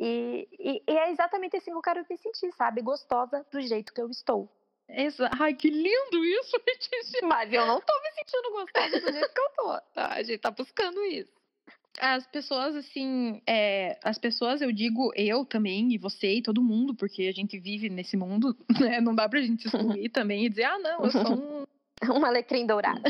E, 0.00 0.48
e, 0.52 0.82
e, 0.86 0.96
é 0.96 1.10
exatamente 1.10 1.56
assim 1.56 1.72
que 1.72 1.76
eu 1.76 1.82
quero 1.82 2.06
me 2.08 2.16
sentir, 2.16 2.52
sabe? 2.52 2.80
Gostosa 2.80 3.44
do 3.50 3.60
jeito 3.60 3.92
que 3.92 4.00
eu 4.00 4.08
estou. 4.08 4.48
Exa 4.88 5.30
Ai, 5.38 5.54
que 5.54 5.70
lindo 5.70 6.24
isso, 6.24 6.56
Letícia! 6.66 7.26
Mas 7.26 7.52
eu 7.52 7.66
não 7.66 7.80
tô 7.80 7.92
me 8.02 8.10
sentindo 8.12 8.50
gostosa 8.52 9.00
do 9.00 9.12
jeito 9.12 9.34
que 9.34 9.40
eu 9.40 9.50
tô. 9.56 9.80
Tá? 9.94 10.12
A 10.14 10.22
gente 10.22 10.38
tá 10.38 10.50
buscando 10.50 11.02
isso. 11.04 11.32
As 12.00 12.26
pessoas, 12.26 12.76
assim, 12.76 13.42
é, 13.46 13.98
as 14.04 14.18
pessoas, 14.18 14.62
eu 14.62 14.70
digo 14.70 15.12
eu 15.16 15.44
também, 15.44 15.92
e 15.92 15.98
você 15.98 16.34
e 16.34 16.42
todo 16.42 16.62
mundo, 16.62 16.94
porque 16.94 17.22
a 17.22 17.32
gente 17.32 17.58
vive 17.58 17.88
nesse 17.88 18.16
mundo, 18.16 18.56
né? 18.80 19.00
Não 19.00 19.14
dá 19.14 19.28
pra 19.28 19.40
gente 19.40 19.66
excluir 19.66 20.08
também 20.10 20.46
e 20.46 20.48
dizer, 20.48 20.64
ah, 20.64 20.78
não, 20.78 21.04
eu 21.04 21.10
sou 21.10 21.34
um. 21.34 21.66
um 22.16 22.24
alecrim 22.24 22.66
dourado. 22.66 23.02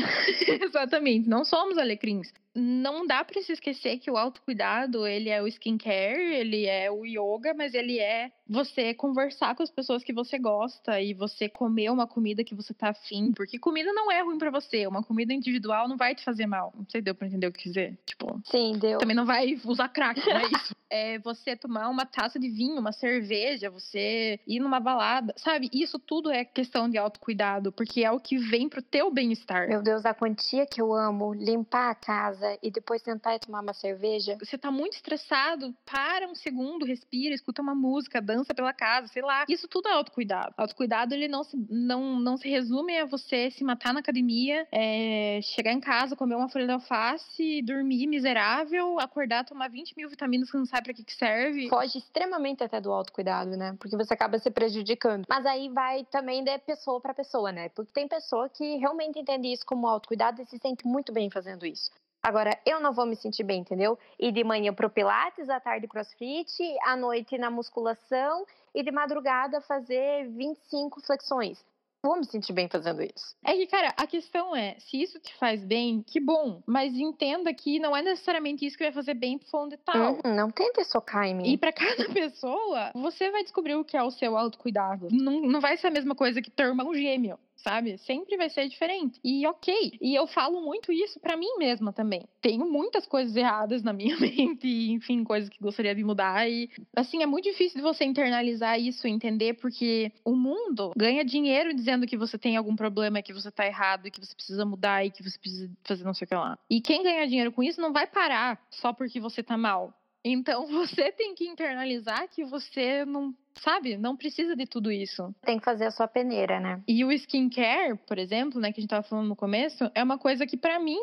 Exatamente, 0.61 1.29
não 1.29 1.45
somos 1.45 1.77
alecrins 1.77 2.33
não 2.55 3.05
dá 3.05 3.23
para 3.23 3.41
se 3.41 3.51
esquecer 3.51 3.99
que 3.99 4.09
o 4.09 4.17
autocuidado, 4.17 5.05
ele 5.05 5.29
é 5.29 5.41
o 5.41 5.47
skincare, 5.47 6.33
ele 6.35 6.65
é 6.65 6.89
o 6.91 7.05
yoga, 7.05 7.53
mas 7.53 7.73
ele 7.73 7.99
é 7.99 8.31
você 8.47 8.93
conversar 8.93 9.55
com 9.55 9.61
as 9.61 9.69
pessoas 9.69 10.03
que 10.03 10.11
você 10.11 10.39
gosta 10.39 10.99
e 10.99 11.13
você 11.13 11.47
comer 11.47 11.91
uma 11.91 12.07
comida 12.07 12.43
que 12.43 12.55
você 12.55 12.73
tá 12.73 12.89
afim, 12.89 13.31
porque 13.33 13.59
comida 13.59 13.93
não 13.93 14.11
é 14.11 14.21
ruim 14.21 14.37
para 14.37 14.49
você, 14.49 14.87
uma 14.87 15.03
comida 15.03 15.33
individual 15.33 15.87
não 15.87 15.97
vai 15.97 16.15
te 16.15 16.23
fazer 16.23 16.47
mal. 16.47 16.73
Não 16.75 16.85
sei, 16.89 17.01
deu 17.01 17.13
pra 17.13 17.27
entender 17.27 17.47
o 17.47 17.51
que 17.51 17.69
dizer? 17.69 17.97
Tipo, 18.05 18.41
Sim, 18.45 18.73
deu. 18.79 18.97
Também 18.97 19.15
não 19.15 19.25
vai 19.25 19.55
usar 19.65 19.89
crack, 19.89 20.19
não 20.25 20.37
é 20.37 20.45
isso. 20.45 20.75
é 20.89 21.19
você 21.19 21.55
tomar 21.55 21.87
uma 21.89 22.05
taça 22.05 22.39
de 22.39 22.49
vinho, 22.49 22.79
uma 22.79 22.91
cerveja, 22.91 23.69
você 23.69 24.39
ir 24.47 24.59
numa 24.59 24.79
balada, 24.79 25.33
sabe? 25.37 25.69
Isso 25.71 25.99
tudo 25.99 26.31
é 26.31 26.43
questão 26.43 26.89
de 26.89 26.97
autocuidado, 26.97 27.71
porque 27.71 28.03
é 28.03 28.11
o 28.11 28.19
que 28.19 28.37
vem 28.37 28.67
pro 28.67 28.81
teu 28.81 29.11
bem-estar. 29.11 29.67
Meu 29.67 29.83
Deus, 29.83 30.05
a 30.05 30.13
quantia 30.13 30.65
que 30.65 30.81
eu 30.81 30.93
amo 30.93 31.33
limpar 31.33 31.91
a 31.91 31.95
casa 31.95 32.38
e 32.61 32.71
depois 32.71 33.01
sentar 33.01 33.35
e 33.35 33.39
tomar 33.39 33.61
uma 33.61 33.73
cerveja. 33.73 34.37
Você 34.39 34.57
tá 34.57 34.71
muito 34.71 34.93
estressado, 34.93 35.73
para 35.85 36.27
um 36.27 36.35
segundo, 36.35 36.85
respira, 36.85 37.33
escuta 37.33 37.61
uma 37.61 37.75
música, 37.75 38.21
dança 38.21 38.53
pela 38.53 38.73
casa, 38.73 39.07
sei 39.07 39.21
lá. 39.21 39.45
Isso 39.47 39.67
tudo 39.67 39.87
é 39.87 39.93
autocuidado. 39.93 40.53
Autocuidado, 40.57 41.13
ele 41.13 41.27
não 41.27 41.43
se, 41.43 41.57
não, 41.69 42.19
não 42.19 42.37
se 42.37 42.49
resume 42.49 42.97
a 42.97 43.05
você 43.05 43.51
se 43.51 43.63
matar 43.63 43.93
na 43.93 43.99
academia, 43.99 44.67
é, 44.71 45.39
chegar 45.41 45.71
em 45.71 45.79
casa, 45.79 46.15
comer 46.15 46.35
uma 46.35 46.49
folha 46.49 46.65
de 46.65 46.73
alface, 46.73 47.61
dormir 47.61 48.07
miserável, 48.07 48.99
acordar, 48.99 49.45
tomar 49.45 49.69
20 49.69 49.95
mil 49.95 50.09
vitaminas 50.09 50.51
que 50.51 50.57
não 50.57 50.65
sabe 50.65 50.85
pra 50.85 50.93
que, 50.93 51.03
que 51.03 51.13
serve. 51.13 51.69
Foge 51.69 51.97
extremamente 51.97 52.63
até 52.63 52.79
do 52.79 52.91
autocuidado, 52.91 53.51
né? 53.51 53.75
Porque 53.79 53.95
você 53.95 54.13
acaba 54.13 54.39
se 54.39 54.49
prejudicando. 54.49 55.25
Mas 55.27 55.45
aí 55.45 55.69
vai 55.69 56.03
também 56.05 56.43
de 56.43 56.57
pessoa 56.59 56.99
para 56.99 57.13
pessoa, 57.13 57.51
né? 57.51 57.69
Porque 57.69 57.91
tem 57.91 58.07
pessoa 58.07 58.49
que 58.49 58.77
realmente 58.77 59.19
entende 59.19 59.51
isso 59.51 59.65
como 59.65 59.87
autocuidado 59.87 60.41
e 60.41 60.45
se 60.45 60.57
sente 60.57 60.85
muito 60.85 61.11
bem 61.11 61.29
fazendo 61.29 61.65
isso. 61.65 61.91
Agora, 62.21 62.57
eu 62.65 62.79
não 62.79 62.93
vou 62.93 63.05
me 63.05 63.15
sentir 63.15 63.43
bem, 63.43 63.61
entendeu? 63.61 63.97
E 64.19 64.31
de 64.31 64.43
manhã 64.43 64.73
pro 64.73 64.89
Pilates, 64.89 65.49
à 65.49 65.59
tarde 65.59 65.87
crossfit, 65.87 66.51
à 66.83 66.95
noite 66.95 67.37
na 67.37 67.49
musculação 67.49 68.45
e 68.75 68.83
de 68.83 68.91
madrugada 68.91 69.61
fazer 69.61 70.27
25 70.29 71.01
flexões. 71.01 71.63
Vou 72.01 72.15
me 72.15 72.25
sentir 72.25 72.53
bem 72.53 72.69
fazendo 72.69 73.01
isso. 73.03 73.35
É 73.43 73.53
que, 73.53 73.67
cara, 73.67 73.93
a 73.97 74.07
questão 74.07 74.55
é, 74.55 74.77
se 74.79 75.01
isso 75.01 75.19
te 75.19 75.35
faz 75.35 75.61
bem, 75.65 76.01
que 76.01 76.19
bom. 76.19 76.61
Mas 76.65 76.93
entenda 76.93 77.53
que 77.53 77.77
não 77.77 77.95
é 77.95 78.01
necessariamente 78.01 78.65
isso 78.65 78.77
que 78.77 78.85
vai 78.85 78.93
fazer 78.93 79.15
bem 79.15 79.37
pro 79.37 79.49
fundo 79.49 79.71
de 79.71 79.77
tal. 79.77 80.13
Uhum, 80.13 80.33
não 80.33 80.49
tente 80.49 80.81
socar 80.85 81.25
em 81.25 81.35
mim. 81.35 81.51
E 81.51 81.57
para 81.57 81.73
cada 81.73 82.07
pessoa, 82.09 82.91
você 82.95 83.29
vai 83.31 83.43
descobrir 83.43 83.75
o 83.75 83.83
que 83.83 83.97
é 83.97 84.03
o 84.03 84.11
seu 84.11 84.37
autocuidado. 84.37 85.09
Não, 85.11 85.41
não 85.41 85.59
vai 85.59 85.75
ser 85.75 85.87
a 85.87 85.91
mesma 85.91 86.15
coisa 86.15 86.41
que 86.41 86.49
teu 86.49 86.67
irmão 86.67 86.93
gêmeo 86.93 87.37
sabe? 87.63 87.97
Sempre 87.99 88.37
vai 88.37 88.49
ser 88.49 88.67
diferente. 88.67 89.19
E 89.23 89.45
ok. 89.47 89.97
E 90.01 90.15
eu 90.15 90.27
falo 90.27 90.61
muito 90.61 90.91
isso 90.91 91.19
para 91.19 91.37
mim 91.37 91.57
mesma 91.57 91.93
também. 91.93 92.25
Tenho 92.41 92.69
muitas 92.69 93.05
coisas 93.05 93.35
erradas 93.35 93.83
na 93.83 93.93
minha 93.93 94.17
mente, 94.19 94.67
e, 94.67 94.91
enfim, 94.91 95.23
coisas 95.23 95.49
que 95.49 95.59
gostaria 95.61 95.93
de 95.93 96.03
mudar. 96.03 96.49
E, 96.49 96.69
assim, 96.95 97.21
é 97.21 97.25
muito 97.25 97.45
difícil 97.45 97.77
de 97.77 97.83
você 97.83 98.05
internalizar 98.05 98.79
isso, 98.79 99.07
entender, 99.07 99.55
porque 99.55 100.11
o 100.23 100.35
mundo 100.35 100.91
ganha 100.95 101.23
dinheiro 101.23 101.73
dizendo 101.73 102.07
que 102.07 102.17
você 102.17 102.37
tem 102.37 102.57
algum 102.57 102.75
problema, 102.75 103.21
que 103.21 103.33
você 103.33 103.51
tá 103.51 103.65
errado, 103.65 104.11
que 104.11 104.19
você 104.19 104.35
precisa 104.35 104.65
mudar, 104.65 105.05
e 105.05 105.11
que 105.11 105.23
você 105.23 105.37
precisa 105.37 105.69
fazer 105.83 106.03
não 106.03 106.13
sei 106.13 106.25
o 106.25 106.27
que 106.27 106.35
lá. 106.35 106.57
E 106.69 106.81
quem 106.81 107.03
ganha 107.03 107.27
dinheiro 107.27 107.51
com 107.51 107.63
isso 107.63 107.81
não 107.81 107.93
vai 107.93 108.07
parar 108.07 108.61
só 108.71 108.93
porque 108.93 109.19
você 109.19 109.43
tá 109.43 109.57
mal. 109.57 109.93
Então 110.23 110.65
você 110.67 111.11
tem 111.11 111.33
que 111.33 111.47
internalizar 111.47 112.27
que 112.29 112.43
você 112.43 113.05
não, 113.05 113.33
sabe, 113.59 113.97
não 113.97 114.15
precisa 114.15 114.55
de 114.55 114.65
tudo 114.65 114.91
isso. 114.91 115.33
Tem 115.41 115.59
que 115.59 115.65
fazer 115.65 115.85
a 115.85 115.91
sua 115.91 116.07
peneira, 116.07 116.59
né? 116.59 116.81
E 116.87 117.03
o 117.03 117.11
skincare, 117.11 117.97
por 118.07 118.17
exemplo, 118.17 118.59
né, 118.59 118.71
que 118.71 118.79
a 118.79 118.81
gente 118.81 118.89
tava 118.89 119.03
falando 119.03 119.27
no 119.27 119.35
começo, 119.35 119.89
é 119.93 120.03
uma 120.03 120.17
coisa 120.17 120.45
que 120.45 120.57
para 120.57 120.79
mim 120.79 120.99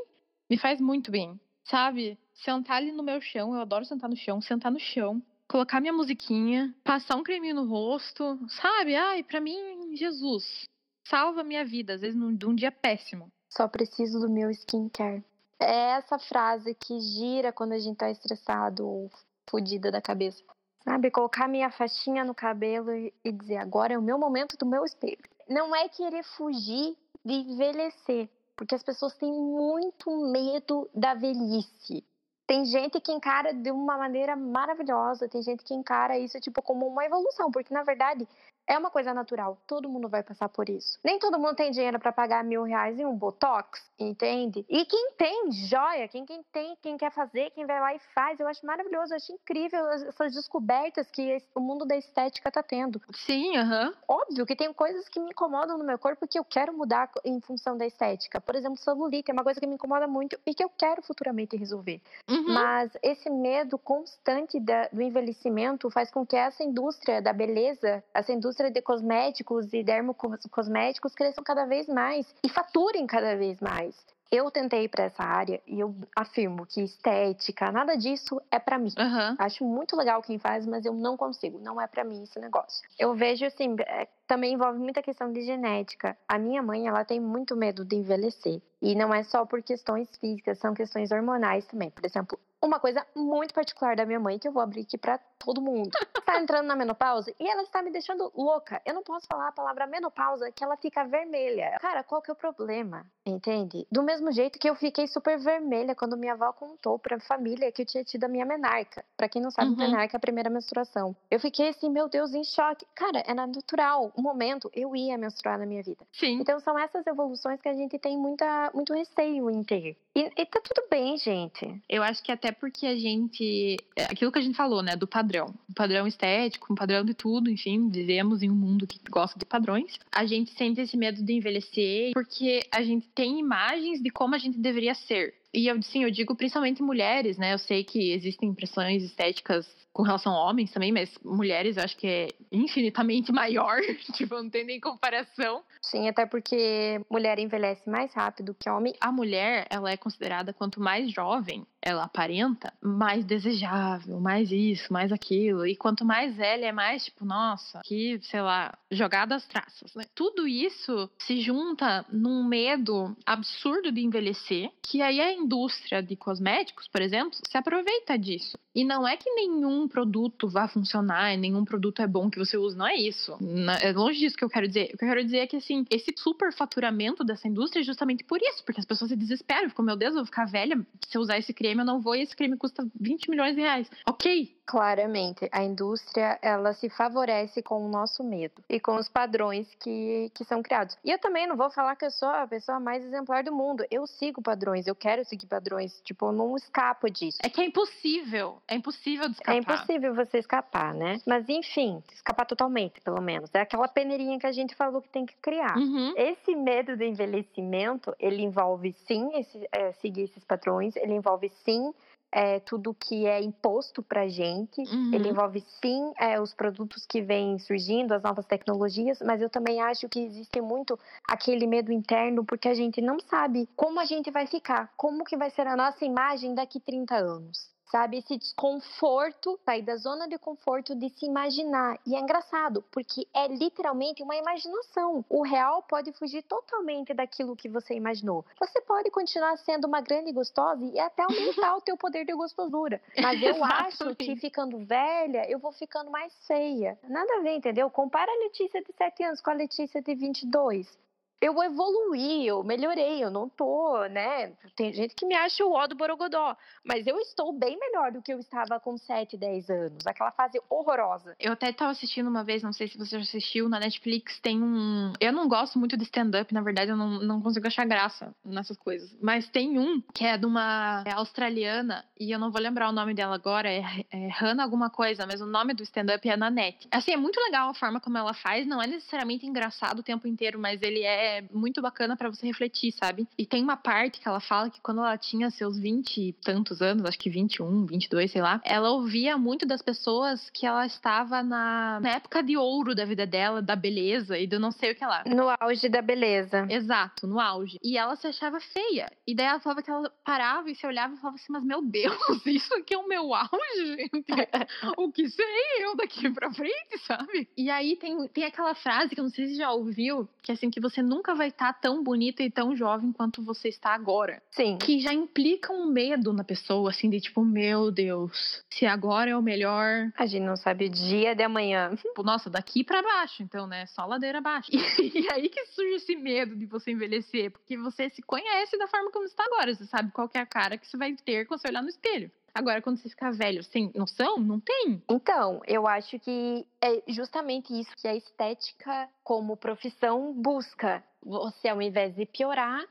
me 0.49 0.57
faz 0.57 0.81
muito 0.81 1.11
bem. 1.11 1.39
Sabe? 1.65 2.19
Sentar 2.35 2.77
ali 2.77 2.93
no 2.93 3.03
meu 3.03 3.21
chão, 3.21 3.55
eu 3.55 3.61
adoro 3.61 3.85
sentar 3.85 4.09
no 4.09 4.17
chão, 4.17 4.41
sentar 4.41 4.71
no 4.71 4.79
chão, 4.79 5.21
colocar 5.49 5.81
minha 5.81 5.93
musiquinha, 5.93 6.75
passar 6.85 7.17
um 7.17 7.23
creminho 7.23 7.57
no 7.57 7.67
rosto, 7.67 8.39
sabe? 8.49 8.95
Ai, 8.95 9.23
para 9.23 9.41
mim, 9.41 9.97
Jesus, 9.97 10.65
salva 11.09 11.43
minha 11.43 11.65
vida, 11.65 11.95
às 11.95 12.01
vezes 12.01 12.17
num, 12.17 12.31
num 12.31 12.55
dia 12.55 12.71
péssimo. 12.71 13.29
Só 13.49 13.67
preciso 13.67 14.21
do 14.21 14.29
meu 14.29 14.51
skincare. 14.51 15.25
É 15.59 15.97
essa 15.97 16.19
frase 16.19 16.75
que 16.75 17.01
gira 17.01 17.53
quando 17.53 17.73
a 17.73 17.79
gente 17.79 17.97
tá 17.97 18.11
estressado 18.11 18.87
ou 18.87 19.11
fodida 19.49 19.91
da 19.91 20.03
cabeça. 20.03 20.43
Sabe? 20.87 21.11
Colocar 21.11 21.49
minha 21.49 21.69
faixinha 21.69 22.25
no 22.25 22.33
cabelo 22.33 22.93
e 22.93 23.33
dizer 23.33 23.57
agora 23.57 23.95
é 23.95 23.99
o 23.99 24.03
meu 24.03 24.17
momento 24.17 24.57
do 24.57 24.65
meu 24.65 24.85
espelho. 24.85 25.19
Não 25.49 25.75
é 25.75 25.89
querer 25.89 26.23
fugir 26.23 26.97
de 27.25 27.33
envelhecer, 27.33 28.29
porque 28.55 28.73
as 28.73 28.85
pessoas 28.85 29.13
têm 29.15 29.33
muito 29.33 30.09
medo 30.31 30.89
da 30.95 31.13
velhice. 31.13 32.05
Tem 32.47 32.65
gente 32.65 33.01
que 33.01 33.11
encara 33.11 33.53
de 33.53 33.73
uma 33.73 33.99
maneira 33.99 34.37
maravilhosa, 34.37 35.29
tem 35.29 35.43
gente 35.43 35.65
que 35.65 35.75
encara 35.75 36.17
isso 36.17 36.39
tipo 36.39 36.63
como 36.63 36.87
uma 36.87 37.05
evolução, 37.05 37.51
porque 37.51 37.75
na 37.75 37.83
verdade 37.83 38.29
é 38.67 38.77
uma 38.77 38.91
coisa 38.91 39.15
natural, 39.15 39.59
todo 39.67 39.89
mundo 39.89 40.09
vai 40.09 40.23
passar 40.23 40.49
por 40.49 40.69
isso. 40.69 40.99
Nem 41.05 41.19
todo 41.19 41.39
mundo 41.39 41.55
tem 41.55 41.71
dinheiro 41.71 41.99
para 41.99 42.13
pagar 42.13 42.43
mil 42.43 42.65
reais 42.65 42.99
em 42.99 43.07
um 43.07 43.17
botox, 43.17 43.81
entende? 43.99 44.65
E 44.69 44.85
quem 44.85 45.13
tem, 45.13 45.53
joia, 45.53 46.09
quem, 46.09 46.27
quem 46.27 46.43
tem, 46.53 46.77
quem 46.83 46.97
quer 46.97 47.13
fazer, 47.13 47.51
quem 47.51 47.65
vai 47.65 47.81
lá 47.81 47.95
e 47.95 47.99
faz, 48.15 48.41
eu 48.41 48.49
acho 48.49 48.67
maravilhoso, 48.67 49.13
eu 49.13 49.17
acho 49.17 49.33
incrível 49.33 49.87
essas 49.89 50.35
descobertas 50.35 51.11
que 51.11 51.39
o 51.55 51.61
mundo 51.61 51.87
da 51.87 51.97
estética 51.97 52.51
tá 52.51 52.63
tendo. 52.63 53.01
Sim, 53.15 53.57
aham. 53.57 53.95
Óbvio 54.09 54.45
que 54.45 54.57
tem 54.57 54.73
coisas 54.73 55.09
que 55.09 55.21
me 55.21 55.31
incomodam 55.31 55.79
no 55.79 55.85
meu 55.85 55.99
corpo 55.99 56.27
que 56.27 56.39
eu 56.39 56.45
quero 56.45 56.77
mudar 56.77 57.11
em 57.25 57.41
função 57.41 57.77
da 57.77 57.87
estética. 57.87 58.41
Por 58.41 58.57
exemplo, 58.57 58.77
celulite 58.79 59.31
é 59.31 59.35
uma 59.35 59.45
coisa 59.45 59.61
que 59.61 59.67
me 59.67 59.75
incomoda 59.75 60.07
muito 60.07 60.39
e 60.45 60.55
que 60.55 60.65
eu 60.65 60.71
quero 60.71 61.03
futuramente 61.03 61.57
resolver. 61.57 62.01
Uhum. 62.29 62.53
Mas 62.53 62.91
esse 63.03 63.31
medo 63.31 63.79
constante 63.79 64.59
da, 64.59 64.89
do 64.89 65.01
envelhecimento 65.01 65.91
faz 65.91 66.11
com 66.11 66.27
que 66.27 66.37
essa 66.37 66.65
indústria 66.65 67.23
da 67.23 67.33
beleza, 67.33 68.03
essa 68.13 68.33
indústria 68.33 68.56
indústria 68.57 68.71
de 68.71 68.81
cosméticos 68.81 69.73
e 69.73 69.83
dermocosméticos 69.83 71.15
cresçam 71.15 71.45
cada 71.45 71.67
vez 71.67 71.87
mais 71.87 72.27
e 72.43 72.49
faturem 72.49 73.07
cada 73.07 73.37
vez 73.37 73.61
mais. 73.61 73.95
Eu 74.33 74.51
tentei 74.51 74.85
ir 74.85 74.89
para 74.89 75.05
essa 75.05 75.23
área 75.23 75.61
e 75.69 75.79
eu 75.79 75.95
afirmo 76.17 76.67
que 76.67 76.83
estética, 76.83 77.71
nada 77.71 77.97
disso 77.97 78.41
é 78.51 78.59
para 78.59 78.77
mim. 78.77 78.93
Uhum. 78.99 79.37
Acho 79.39 79.65
muito 79.65 79.95
legal 79.95 80.21
quem 80.21 80.37
faz, 80.37 80.67
mas 80.67 80.85
eu 80.85 80.93
não 80.93 81.17
consigo. 81.17 81.61
Não 81.61 81.81
é 81.81 81.87
para 81.87 82.03
mim 82.03 82.25
esse 82.25 82.41
negócio. 82.41 82.83
Eu 82.99 83.15
vejo 83.15 83.47
assim, 83.47 83.77
é, 83.79 84.09
também 84.27 84.55
envolve 84.55 84.81
muita 84.81 85.01
questão 85.01 85.33
de 85.33 85.43
genética. 85.43 86.19
A 86.27 86.39
minha 86.39 86.61
mãe, 86.61 86.89
ela 86.89 87.05
tem 87.05 87.21
muito 87.21 87.55
medo 87.55 87.85
de 87.85 87.95
envelhecer. 87.95 88.61
E 88.83 88.97
não 88.97 89.15
é 89.15 89.23
só 89.23 89.47
por 89.47 89.63
questões 89.63 90.09
físicas, 90.17 90.59
são 90.59 90.75
questões 90.75 91.13
hormonais 91.13 91.65
também. 91.67 91.91
Por 91.91 92.05
exemplo, 92.05 92.37
uma 92.63 92.81
coisa 92.81 93.07
muito 93.15 93.55
particular 93.55 93.97
da 93.97 94.07
minha 94.07 94.21
mãe 94.21 94.39
que 94.39 94.49
eu 94.49 94.53
vou 94.53 94.63
abrir 94.63 94.83
aqui 94.83 94.99
para 94.99 95.19
todo 95.39 95.61
mundo. 95.61 95.91
Está 96.17 96.41
entrando 96.41 96.67
na 96.67 96.77
menopausa 96.77 97.33
e 97.39 97.49
ela 97.49 97.63
está 97.63 97.83
me 97.83 97.91
deixando 97.91 98.33
louca. 98.35 98.81
Eu 98.85 98.95
não 98.95 99.03
posso 99.03 99.27
falar 99.27 99.49
a 99.49 99.53
palavra 99.53 99.87
menopausa 99.87 100.51
que 100.51 100.65
ela 100.65 100.77
fica 100.77 101.05
vermelha. 101.05 101.77
Cara, 101.81 102.03
qual 102.03 102.21
que 102.23 102.31
é 102.31 102.33
o 102.33 102.37
problema? 102.37 103.07
Entende? 103.25 103.87
Do 103.91 104.03
mesmo 104.03 104.33
jeito 104.33 104.59
que 104.59 104.69
eu 104.69 104.75
fiquei 104.75 105.07
super 105.07 105.39
vermelha 105.39 105.95
quando 105.95 106.17
minha 106.17 106.33
avó 106.33 106.53
contou 106.53 106.99
para 106.99 107.17
a 107.17 107.21
família 107.21 107.71
que 107.71 107.83
eu 107.83 107.87
tinha 107.87 108.05
tido 108.05 108.25
a 108.25 108.29
minha 108.29 108.45
menarca. 108.45 109.05
Para 109.17 109.29
quem 109.29 109.43
não 109.43 109.51
sabe, 109.51 109.71
uhum. 109.71 109.77
menarca 109.77 110.17
é 110.17 110.19
a 110.19 110.21
primeira 110.21 110.51
menstruação. 110.51 111.15
Eu 111.31 111.41
fiquei 111.41 111.69
assim, 111.69 111.91
meu 111.91 112.09
Deus, 112.09 112.35
em 112.35 112.45
choque. 112.45 112.87
Cara, 112.95 113.23
era 113.27 113.47
natural. 113.47 114.13
Um 114.17 114.23
momento 114.23 114.71
eu 114.75 114.95
ia 114.97 115.19
menstruar 115.19 115.59
na 115.59 115.67
minha 115.67 115.83
vida. 115.83 116.05
Sim. 116.13 116.41
Então 116.41 116.59
são 116.61 116.79
essas 116.79 117.07
evoluções 117.07 117.61
que 117.61 117.69
a 117.69 117.75
gente 117.75 117.99
tem 117.99 118.17
muita, 118.17 118.71
muito 118.75 118.93
receio 118.95 119.51
em 119.51 119.63
ter. 119.63 119.97
E, 120.15 120.31
e 120.37 120.47
tá 120.47 120.61
tudo 120.61 120.87
bem, 120.89 121.17
gente. 121.19 121.83
Eu 121.89 122.03
acho 122.03 122.23
que 122.23 122.33
até 122.33 122.56
porque 122.59 122.87
a 122.87 122.97
gente. 122.97 123.77
É, 123.95 124.05
aquilo 124.05 124.33
que 124.33 124.39
a 124.39 124.43
gente 124.43 124.57
falou, 124.57 124.83
né? 124.83 124.97
Do 124.97 125.07
padrão. 125.07 125.55
O 125.69 125.75
padrão 125.75 126.07
estético, 126.07 126.73
um 126.73 126.77
padrão 126.77 127.05
de 127.05 127.15
tudo, 127.15 127.51
enfim, 127.51 127.89
vivemos 127.89 128.43
em 128.43 128.51
um 128.51 128.55
mundo 128.55 128.87
que 128.87 128.99
gosta 129.11 129.39
de 129.39 129.45
padrões. 129.45 129.99
A 130.13 130.27
gente 130.27 130.53
sente 130.53 130.81
esse 130.81 130.97
medo 130.97 131.23
de 131.23 131.33
envelhecer 131.33 132.13
porque 132.13 132.63
a 132.73 132.83
gente 132.83 133.09
tem 133.15 133.39
imagens 133.39 134.03
de 134.03 134.11
como 134.11 134.35
a 134.35 134.39
gente 134.39 134.59
deveria 134.59 134.95
ser. 134.95 135.35
E 135.57 135.69
eu, 135.69 135.83
sim, 135.83 136.05
eu 136.05 136.11
digo 136.11 136.37
principalmente 136.37 136.83
mulheres, 136.83 137.39
né? 137.39 137.55
Eu 137.55 137.59
sei 137.59 137.83
que 137.83 138.13
existem 138.13 138.51
impressões 138.51 139.03
estéticas 139.03 139.67
com 139.91 140.03
relação 140.03 140.35
a 140.35 140.51
homens 140.51 140.71
também, 140.71 140.93
mas 140.93 141.11
mulheres 141.25 141.79
eu 141.79 141.83
acho 141.83 141.97
que 141.97 142.07
é 142.07 142.29
infinitamente 142.53 143.33
maior, 143.33 143.81
tipo, 144.13 144.35
não 144.35 144.51
tem 144.51 144.63
nem 144.63 144.79
comparação. 144.79 145.63
Sim, 145.81 146.07
até 146.07 146.27
porque 146.27 147.01
mulher 147.11 147.39
envelhece 147.39 147.89
mais 147.89 148.13
rápido 148.13 148.55
que 148.55 148.69
homem. 148.69 148.95
A 149.01 149.11
mulher, 149.11 149.67
ela 149.71 149.91
é 149.91 149.97
considerada 149.97 150.53
quanto 150.53 150.83
mais 150.83 151.11
jovem 151.11 151.67
ela 151.87 152.03
aparenta, 152.03 152.73
mais 152.83 153.25
desejável, 153.25 154.19
mais 154.19 154.51
isso, 154.51 154.93
mais 154.93 155.13
aquilo. 155.13 155.65
E 155.65 155.77
quanto 155.77 156.05
mais 156.05 156.37
velha 156.37 156.67
é 156.67 156.73
mais, 156.73 157.05
tipo, 157.05 157.25
nossa, 157.25 157.81
que, 157.85 158.19
sei 158.23 158.43
lá, 158.43 158.77
jogada 158.91 159.37
às 159.37 159.47
traças, 159.47 159.95
né? 159.95 160.05
Tudo 160.13 160.49
isso 160.49 161.09
se 161.17 161.41
junta 161.41 162.05
num 162.11 162.43
medo 162.43 163.17
absurdo 163.25 163.93
de 163.93 164.01
envelhecer, 164.01 164.73
que 164.83 165.01
aí 165.01 165.21
a 165.21 165.33
indústria 165.47 166.03
de 166.03 166.17
cosméticos, 166.17 166.89
por 166.89 167.01
exemplo, 167.01 167.39
se 167.49 167.57
aproveita 167.57 168.19
disso. 168.19 168.59
E 168.77 168.85
não 168.85 169.09
é 169.09 169.17
que 169.17 169.31
nenhum 169.31 169.89
produto 169.89 170.51
vá 170.51 170.69
funcionar, 170.69 171.35
nenhum 171.39 171.65
produto 171.65 172.03
é 172.03 172.07
bom 172.07 172.29
que 172.29 172.39
você 172.39 172.59
use, 172.59 172.77
não 172.77 172.87
é 172.87 172.95
isso. 172.95 173.39
É 173.81 173.91
longe 173.93 174.21
disso 174.21 174.37
que 174.37 174.45
eu 174.45 174.51
quero 174.51 174.69
dizer. 174.69 174.91
O 174.93 174.99
que 174.99 175.05
eu 175.05 175.09
quero 175.09 175.25
dizer 175.25 175.39
é 175.39 175.47
que, 175.47 175.57
assim, 175.57 175.87
esse 175.91 176.13
superfaturamento 176.15 177.25
dessa 177.25 177.49
indústria 177.49 177.81
é 177.81 177.85
justamente 177.85 178.23
por 178.23 178.39
isso, 178.43 178.63
porque 178.67 178.79
as 178.79 178.85
pessoas 178.85 179.11
se 179.11 179.17
desesperam, 179.17 179.71
ficam, 179.71 179.83
meu 179.83 179.97
Deus, 179.97 180.11
eu 180.11 180.19
vou 180.19 180.27
ficar 180.27 180.45
velha 180.45 180.79
se 181.09 181.17
eu 181.17 181.23
usar 181.23 181.39
esse 181.39 181.55
creme, 181.55 181.81
eu 181.81 181.87
não 181.87 182.03
vou 182.03 182.15
e 182.15 182.21
esse 182.21 182.37
creme 182.37 182.59
custa 182.59 182.87
20 183.01 183.31
milhões 183.31 183.55
de 183.55 183.63
reais. 183.63 183.89
Ok, 184.07 184.55
Claramente, 184.67 185.49
a 185.53 185.63
indústria 185.63 186.41
ela 186.43 186.73
se 186.73 186.89
favorece 186.91 187.63
com 187.63 187.87
o 187.87 187.89
nosso 187.89 188.25
medo 188.25 188.65
e 188.69 188.81
com 188.81 188.97
os 188.97 189.09
padrões 189.09 189.73
que, 189.79 190.29
que 190.35 190.45
são 190.45 190.61
criados. 190.61 190.99
E 191.05 191.11
eu 191.13 191.21
também 191.21 191.47
não 191.47 191.57
vou 191.57 191.71
falar 191.71 191.95
que 191.95 192.05
eu 192.05 192.11
sou 192.11 192.29
a 192.29 192.49
pessoa 192.49 192.81
mais 192.81 193.05
exemplar 193.05 193.45
do 193.45 193.55
mundo. 193.55 193.85
Eu 193.89 194.09
sigo 194.09 194.43
padrões, 194.43 194.89
eu 194.89 194.95
quero 194.97 195.25
seguir 195.25 195.47
padrões. 195.47 196.01
Tipo, 196.03 196.27
eu 196.27 196.33
não 196.33 196.57
escapo 196.57 197.09
disso. 197.09 197.39
É 197.45 197.49
que 197.49 197.61
é 197.61 197.65
impossível. 197.65 198.61
É 198.69 198.75
impossível 198.75 199.29
de 199.29 199.35
escapar. 199.35 199.55
É 199.55 199.59
impossível 199.59 200.15
você 200.15 200.39
escapar, 200.39 200.95
né? 200.95 201.19
Mas 201.25 201.49
enfim, 201.49 202.03
escapar 202.13 202.45
totalmente, 202.45 203.01
pelo 203.01 203.21
menos. 203.21 203.49
É 203.55 203.61
aquela 203.61 203.87
peneirinha 203.87 204.39
que 204.39 204.47
a 204.47 204.53
gente 204.53 204.75
falou 204.75 205.01
que 205.01 205.09
tem 205.09 205.25
que 205.25 205.37
criar. 205.37 205.77
Uhum. 205.77 206.13
Esse 206.17 206.55
medo 206.57 206.97
do 206.97 207.05
envelhecimento, 207.05 208.15
ele 208.19 208.43
envolve 208.43 208.93
sim 209.07 209.31
esse, 209.35 209.69
é, 209.71 209.93
seguir 209.93 210.23
esses 210.25 210.45
padrões, 210.45 210.97
ele 210.97 211.15
envolve 211.15 211.49
sim 211.65 211.95
é, 212.33 212.59
tudo 212.59 212.93
que 212.93 213.25
é 213.25 213.41
imposto 213.41 214.03
para 214.03 214.27
gente. 214.27 214.81
Uhum. 214.81 215.11
Ele 215.15 215.29
envolve 215.29 215.61
sim 215.81 216.13
é, 216.19 216.41
os 216.41 216.53
produtos 216.53 217.07
que 217.07 217.23
vêm 217.23 217.61
surgindo, 217.61 218.13
as 218.13 218.23
novas 218.23 218.47
tecnologias, 218.47 219.21
mas 219.25 219.41
eu 219.41 219.49
também 219.49 219.81
acho 219.81 220.09
que 220.09 220.19
existe 220.19 220.61
muito 220.61 220.99
aquele 221.29 221.69
medo 221.69 221.93
interno 221.93 222.45
porque 222.45 222.69
a 222.69 222.75
gente 222.75 223.01
não 223.01 223.21
sabe 223.21 223.69
como 223.77 224.01
a 224.01 224.05
gente 224.05 224.29
vai 224.29 224.49
ficar, 224.49 224.93
como 224.97 225.25
que 225.25 225.37
vai 225.37 225.51
ser 225.51 225.69
a 225.69 225.77
nossa 225.77 226.05
imagem 226.05 226.53
daqui 226.53 226.81
30 226.81 227.15
anos 227.15 227.76
sabe? 227.91 228.19
Esse 228.19 228.37
desconforto, 228.37 229.59
sair 229.65 229.83
da 229.83 229.97
zona 229.97 230.29
de 230.29 230.39
conforto 230.39 230.95
de 230.95 231.09
se 231.11 231.27
imaginar. 231.27 231.99
E 232.07 232.15
é 232.15 232.21
engraçado, 232.21 232.85
porque 232.91 233.27
é 233.35 233.49
literalmente 233.49 234.23
uma 234.23 234.37
imaginação. 234.37 235.25
O 235.29 235.43
real 235.43 235.83
pode 235.83 236.13
fugir 236.13 236.43
totalmente 236.43 237.15
daquilo 237.15 237.57
que 237.57 237.69
você 237.69 237.95
imaginou. 237.95 238.45
Você 238.59 238.81
pode 238.81 239.11
continuar 239.11 239.57
sendo 239.59 239.87
uma 239.87 240.01
grande 240.01 240.33
gostosa 240.33 240.85
e 240.85 240.99
até 240.99 241.23
aumentar 241.23 241.77
o 241.77 241.81
teu 241.81 241.97
poder 241.97 242.25
de 242.25 242.35
gostosura. 242.35 243.01
Mas 243.21 243.43
eu 243.43 243.65
acho 243.65 244.15
que 244.17 244.37
ficando 244.37 244.79
velha, 244.79 245.49
eu 245.51 245.59
vou 245.59 245.73
ficando 245.73 246.11
mais 246.11 246.33
feia. 246.47 246.99
Nada 247.09 247.39
a 247.39 247.41
ver, 247.41 247.57
entendeu? 247.57 247.91
Compara 247.91 248.31
a 248.31 248.45
Letícia 248.45 248.83
de 248.83 248.93
7 248.93 249.25
anos 249.25 249.41
com 249.41 249.51
a 249.51 249.55
Letícia 249.55 250.03
de 250.03 250.15
22. 250.15 251.06
Eu 251.41 251.63
evoluí, 251.63 252.47
eu 252.47 252.65
melhorei, 252.65 253.23
eu 253.23 253.31
não 253.31 253.49
tô, 253.49 254.05
né? 254.07 254.53
Tem 254.75 254.93
gente 254.93 255.15
que 255.15 255.27
me 255.27 255.35
acha 255.35 255.65
o 255.65 255.73
ó 255.73 255.87
do 255.87 255.95
Borogodó, 255.95 256.57
mas 256.83 257.07
eu 257.07 257.19
estou 257.19 257.53
bem 257.53 257.79
melhor 257.79 258.11
do 258.11 258.23
que 258.23 258.33
eu 258.33 258.39
estava 258.39 258.81
com 258.81 258.97
7, 258.97 259.37
10 259.37 259.71
anos. 259.71 260.07
Aquela 260.07 260.31
fase 260.31 260.61
horrorosa. 260.69 261.37
Eu 261.39 261.53
até 261.53 261.71
estava 261.71 261.91
assistindo 261.91 262.29
uma 262.29 262.43
vez, 262.43 262.63
não 262.63 262.73
sei 262.73 262.89
se 262.89 262.97
você 262.97 263.17
já 263.17 263.23
assistiu, 263.23 263.69
na 263.69 263.79
Netflix 263.79 264.41
tem 264.41 264.63
um. 264.63 265.13
Eu 265.21 265.33
não 265.33 265.47
gosto 265.47 265.79
muito 265.79 265.97
de 265.97 266.05
stand-up, 266.05 266.53
na 266.55 266.63
verdade, 266.63 266.91
eu 266.91 266.97
não, 266.97 267.21
não 267.21 267.43
consigo 267.43 267.67
achar 267.67 267.85
graça 267.85 268.35
nessas 268.45 268.77
coisas. 268.77 269.15
Mas 269.21 269.49
tem 269.49 269.79
um 269.79 270.01
que 270.15 270.25
é 270.25 270.39
de 270.39 270.47
uma 270.47 271.05
é 271.07 271.13
australiana, 271.13 272.05
e 272.19 272.31
eu 272.31 272.39
não 272.39 272.51
vou 272.51 272.61
lembrar 272.61 272.89
o 272.89 272.93
nome 272.93 273.13
dela 273.13 273.35
agora, 273.35 273.71
é, 273.71 273.83
é 274.11 274.29
Hannah 274.29 274.63
alguma 274.63 274.89
coisa, 274.89 275.27
mas 275.27 275.41
o 275.41 275.47
nome 275.47 275.75
do 275.75 275.83
stand-up 275.83 276.27
é 276.29 276.37
Nanette. 276.37 276.89
Assim, 276.91 277.13
é 277.13 277.17
muito 277.17 277.39
legal 277.41 277.69
a 277.71 277.75
forma 277.75 278.01
como 278.01 278.17
ela 278.17 278.33
faz, 278.33 278.67
não 278.67 278.81
é 278.81 278.87
necessariamente 278.87 279.47
engraçado 279.47 279.99
o 279.99 280.03
tempo 280.03 280.27
inteiro, 280.27 280.59
mas 280.59 280.81
ele 280.81 281.03
é 281.03 281.26
é 281.27 281.45
muito 281.53 281.83
bacana 281.83 282.17
para 282.17 282.29
você 282.29 282.47
refletir, 282.47 282.93
sabe? 282.93 283.27
E 283.37 283.45
tem 283.45 283.63
uma 283.63 283.77
parte 283.77 284.21
que 284.21 284.29
ela 284.29 284.41
fala 284.41 284.71
que 284.71 284.81
quando 284.81 285.01
ela 285.01 285.19
tinha 285.19 285.51
seus 285.51 285.79
20 285.79 286.21
e 286.21 286.33
tantos 286.33 286.81
anos, 286.81 287.05
acho 287.05 287.19
que 287.19 287.29
21, 287.29 287.87
22, 287.87 288.31
sei 288.31 288.43
lá, 288.43 288.61
ela 288.65 288.91
ouvia 288.91 289.37
muito 289.37 289.67
das 289.67 289.83
pessoas 289.83 290.49
que 290.51 290.67
ela 290.67 290.87
estava 290.87 291.43
na, 291.43 292.01
na 292.01 292.11
época 292.11 292.43
de 292.43 292.57
ouro 292.57 292.95
da 292.95 293.05
vida 293.05 293.27
dela, 293.27 293.61
da 293.61 293.77
beleza 293.77 294.39
e 294.39 294.47
do 294.47 294.59
não 294.59 294.71
sei 294.71 294.93
o 294.93 294.95
que 294.95 295.05
lá. 295.05 295.25
No 295.27 295.47
auge 295.61 295.89
da 295.89 296.01
beleza. 296.01 296.67
Exato, 296.71 297.27
no 297.27 297.41
auge. 297.41 297.79
E 297.83 297.99
ela 297.99 298.17
se 298.17 298.27
achava 298.27 298.61
feia. 298.61 299.11
E 299.27 299.35
daí 299.35 299.47
ela 299.47 299.61
falava 299.61 299.83
que 299.83 299.91
ela 299.91 300.11
parava 300.25 300.71
e 300.71 300.75
se 300.75 300.87
olhava 300.87 301.15
e 301.15 301.17
falava 301.17 301.37
assim: 301.37 301.53
Mas 301.53 301.65
meu 301.65 301.83
Deus, 301.83 302.17
isso 302.47 302.75
aqui 302.75 302.95
é 302.95 302.99
o 302.99 303.09
meu 303.09 303.35
auge, 303.35 303.97
gente. 303.97 304.27
o 304.97 305.11
que 305.11 305.29
sei 305.29 305.47
eu 305.81 305.97
daqui 305.97 306.31
pra 306.31 306.53
frente, 306.53 306.99
sabe? 307.07 307.49
E 307.57 307.71
aí 307.71 307.97
tem, 307.97 308.29
tem 308.29 308.45
aquela 308.45 308.75
frase 308.75 309.15
que 309.15 309.21
eu 309.21 309.25
não 309.25 309.31
sei 309.31 309.49
se 309.49 309.57
já 309.57 309.71
ouviu, 309.73 310.29
que 310.43 310.53
é 310.53 310.55
assim, 310.55 310.71
que 310.71 310.81
você 310.81 311.03
nunca 311.03 311.16
vai 311.35 311.49
estar 311.49 311.73
tá 311.73 311.79
tão 311.81 312.03
bonita 312.03 312.43
e 312.43 312.51
tão 312.51 312.77
jovem 312.77 313.13
quanto 313.13 313.43
você 313.43 313.69
está 313.69 313.95
agora. 313.95 314.43
Sim. 314.51 314.79
Que 314.79 315.01
já 315.01 315.13
implica 315.13 315.73
um 315.73 315.87
medo 315.87 316.33
na 316.33 316.45
pessoa, 316.45 316.91
assim, 316.91 317.11
de 317.11 317.21
tipo, 317.21 317.45
meu 317.45 317.91
Deus, 317.91 318.65
se 318.71 318.87
agora 318.87 319.31
é 319.31 319.37
o 319.37 319.43
melhor. 319.43 320.11
A 320.17 320.27
gente 320.27 320.45
não 320.45 320.57
sabe 320.57 320.87
o 320.87 320.91
dia 320.91 321.35
de 321.35 321.43
amanhã. 321.43 321.95
Tipo, 321.97 322.23
nossa, 322.23 322.49
daqui 322.49 322.85
para 322.85 323.03
baixo, 323.03 323.43
então, 323.43 323.67
né? 323.67 323.87
Só 323.87 324.05
ladeira 324.07 324.39
abaixo. 324.39 324.71
E, 324.73 324.77
e, 325.21 325.33
aí 325.33 325.49
que 325.49 325.65
surge 325.67 325.95
esse 325.97 326.17
medo 326.17 326.57
de 326.57 326.67
você 326.67 326.91
envelhecer, 326.91 327.51
porque 327.51 327.77
você 327.77 328.09
se 328.11 328.23
conhece 328.23 328.77
da 328.79 328.87
forma 328.87 329.11
como 329.11 329.25
está 329.25 329.45
agora. 329.45 329.75
Você 329.75 329.85
sabe 329.87 330.11
qual 330.11 330.31
é 330.35 330.39
a 330.39 330.47
cara 330.47 330.79
que 330.79 330.87
você 330.87 330.97
vai 330.97 331.15
ter 331.15 331.47
quando 331.47 331.61
você 331.61 331.69
olhar 331.69 331.83
no 331.83 331.89
espelho. 331.89 332.31
Agora, 332.57 332.81
quando 332.81 332.97
você 332.97 333.11
ficar 333.11 333.33
velho, 333.33 333.63
sem 333.63 333.93
noção, 333.95 334.39
não 334.39 334.59
tem. 334.59 335.03
Então, 335.11 335.61
eu 335.67 335.87
acho 335.87 336.19
que 336.19 336.67
é 336.81 337.03
justamente 337.07 337.79
isso 337.79 337.91
que 337.95 338.09
a 338.09 338.17
estética, 338.17 339.11
como 339.23 339.59
profissão, 339.59 340.33
busca. 340.33 341.05
Você, 341.23 341.69
ao 341.69 341.83
invés 341.83 342.15
de 342.15 342.25
piorar, 342.25 342.83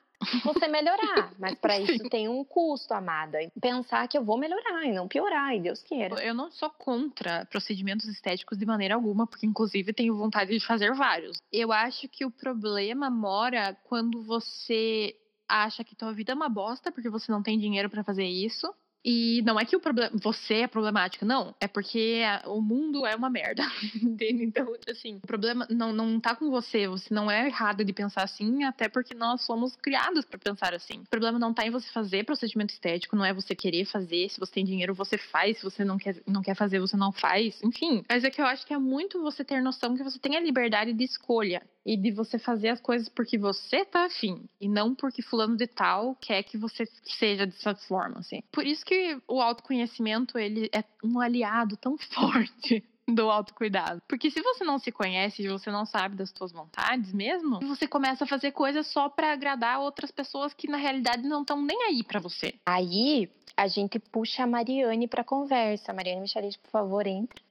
você 0.44 0.68
melhorar. 0.68 1.34
Mas 1.40 1.56
para 1.56 1.80
isso 1.80 2.08
tem 2.10 2.30
um 2.30 2.44
custo, 2.44 2.94
amada. 2.94 3.40
Pensar 3.60 4.08
que 4.08 4.16
eu 4.16 4.24
vou 4.24 4.38
melhorar 4.38 4.86
e 4.86 4.94
não 4.94 5.08
piorar, 5.08 5.56
e 5.56 5.60
Deus 5.60 5.82
queira. 5.82 6.24
Eu 6.24 6.36
não 6.36 6.52
sou 6.52 6.70
contra 6.70 7.48
procedimentos 7.48 8.08
estéticos 8.08 8.60
de 8.60 8.68
maneira 8.68 8.94
alguma, 8.94 9.26
porque 9.26 9.48
inclusive 9.48 9.94
tenho 9.94 10.16
vontade 10.16 10.52
de 10.52 10.64
fazer 10.64 10.94
vários. 10.94 11.38
Eu 11.52 11.72
acho 11.72 12.08
que 12.08 12.24
o 12.24 12.30
problema 12.30 13.10
mora 13.10 13.76
quando 13.86 14.22
você 14.22 15.16
acha 15.48 15.84
que 15.84 15.96
tua 15.96 16.14
vida 16.14 16.34
é 16.34 16.36
uma 16.36 16.50
bosta 16.50 16.92
porque 16.92 17.10
você 17.10 17.32
não 17.32 17.42
tem 17.42 17.58
dinheiro 17.58 17.90
para 17.90 18.04
fazer 18.04 18.26
isso 18.26 18.72
e 19.08 19.44
não 19.44 19.60
é 19.60 19.64
que 19.64 19.76
o 19.76 19.80
problema, 19.80 20.10
você 20.16 20.56
é 20.56 20.68
problemática, 20.68 21.24
não. 21.24 21.54
É 21.62 21.68
porque 21.68 22.24
o 22.46 22.60
mundo 22.60 23.06
é 23.06 23.16
uma 23.16 23.30
merda, 23.30 23.62
entende? 24.02 24.44
Então, 24.44 24.74
assim, 24.90 25.20
o 25.24 25.28
problema 25.28 25.68
não, 25.70 25.94
não 25.94 26.20
tá 26.20 26.36
com 26.36 26.50
você. 26.50 26.88
Você 26.88 27.14
não 27.14 27.30
é 27.30 27.46
errado 27.46 27.86
de 27.86 27.94
pensar 27.94 28.24
assim, 28.24 28.64
até 28.64 28.90
porque 28.90 29.14
nós 29.14 29.42
somos 29.42 29.76
criados 29.76 30.26
para 30.26 30.40
pensar 30.40 30.74
assim. 30.74 31.02
O 31.02 31.10
problema 31.10 31.38
não 31.38 31.54
tá 31.54 31.68
em 31.68 31.70
você 31.70 31.88
fazer 31.92 32.26
procedimento 32.26 32.74
estético, 32.74 33.16
não 33.16 33.24
é 33.24 33.32
você 33.32 33.54
querer 33.54 33.86
fazer. 33.86 34.28
Se 34.32 34.40
você 34.40 34.54
tem 34.54 34.66
dinheiro, 34.66 34.96
você 34.96 35.20
faz. 35.20 35.60
Se 35.60 35.64
você 35.64 35.86
não 35.86 36.00
quer, 36.00 36.16
não 36.26 36.42
quer 36.42 36.56
fazer, 36.56 36.80
você 36.80 36.98
não 36.98 37.12
faz. 37.12 37.62
Enfim. 37.62 38.04
Mas 38.10 38.24
é 38.24 38.32
que 38.32 38.42
eu 38.42 38.46
acho 38.48 38.66
que 38.66 38.74
é 38.74 38.80
muito 38.80 39.22
você 39.22 39.44
ter 39.44 39.62
noção 39.62 39.96
que 39.96 40.04
você 40.04 40.18
tem 40.18 40.36
a 40.36 40.40
liberdade 40.40 40.94
de 40.94 41.04
escolha 41.04 41.62
e 41.86 41.96
de 41.96 42.12
você 42.12 42.40
fazer 42.40 42.70
as 42.70 42.82
coisas 42.82 43.08
porque 43.08 43.38
você 43.38 43.86
tá 43.86 44.06
afim 44.06 44.44
e 44.60 44.68
não 44.68 44.96
porque 44.96 45.22
fulano 45.22 45.56
de 45.56 45.68
tal 45.68 46.16
quer 46.20 46.42
que 46.44 46.58
você 46.58 46.86
seja 47.04 47.46
dessa 47.46 47.76
forma, 47.76 48.20
assim. 48.20 48.42
Por 48.52 48.66
isso 48.66 48.84
que 48.86 49.18
o 49.28 49.40
autoconhecimento, 49.42 50.38
ele 50.38 50.70
é 50.74 50.84
um 51.04 51.20
aliado 51.20 51.78
tão 51.78 51.98
forte 52.10 52.84
do 53.08 53.30
autocuidado. 53.30 54.02
Porque 54.08 54.32
se 54.32 54.42
você 54.42 54.64
não 54.64 54.80
se 54.80 54.92
conhece 54.92 55.44
e 55.44 55.48
você 55.48 55.70
não 55.70 55.86
sabe 55.86 56.16
das 56.16 56.32
suas 56.36 56.52
vontades 56.52 57.14
mesmo, 57.14 57.60
você 57.60 57.88
começa 57.88 58.24
a 58.24 58.28
fazer 58.28 58.52
coisas 58.52 58.88
só 58.88 59.08
para 59.08 59.32
agradar 59.32 59.80
outras 59.80 60.10
pessoas 60.10 60.54
que 60.54 60.68
na 60.68 60.78
realidade 60.78 61.22
não 61.28 61.42
estão 61.42 61.62
nem 61.62 61.84
aí 61.84 62.04
para 62.04 62.20
você. 62.20 62.56
Aí 62.66 63.30
a 63.56 63.68
gente 63.68 64.00
puxa 64.00 64.44
a 64.44 64.48
Mariane 64.48 65.08
para 65.08 65.24
conversa. 65.24 65.94
Mariane 65.94 66.22
Michalis, 66.22 66.58
por 66.58 66.72
favor, 66.72 67.06
entre. 67.06 67.45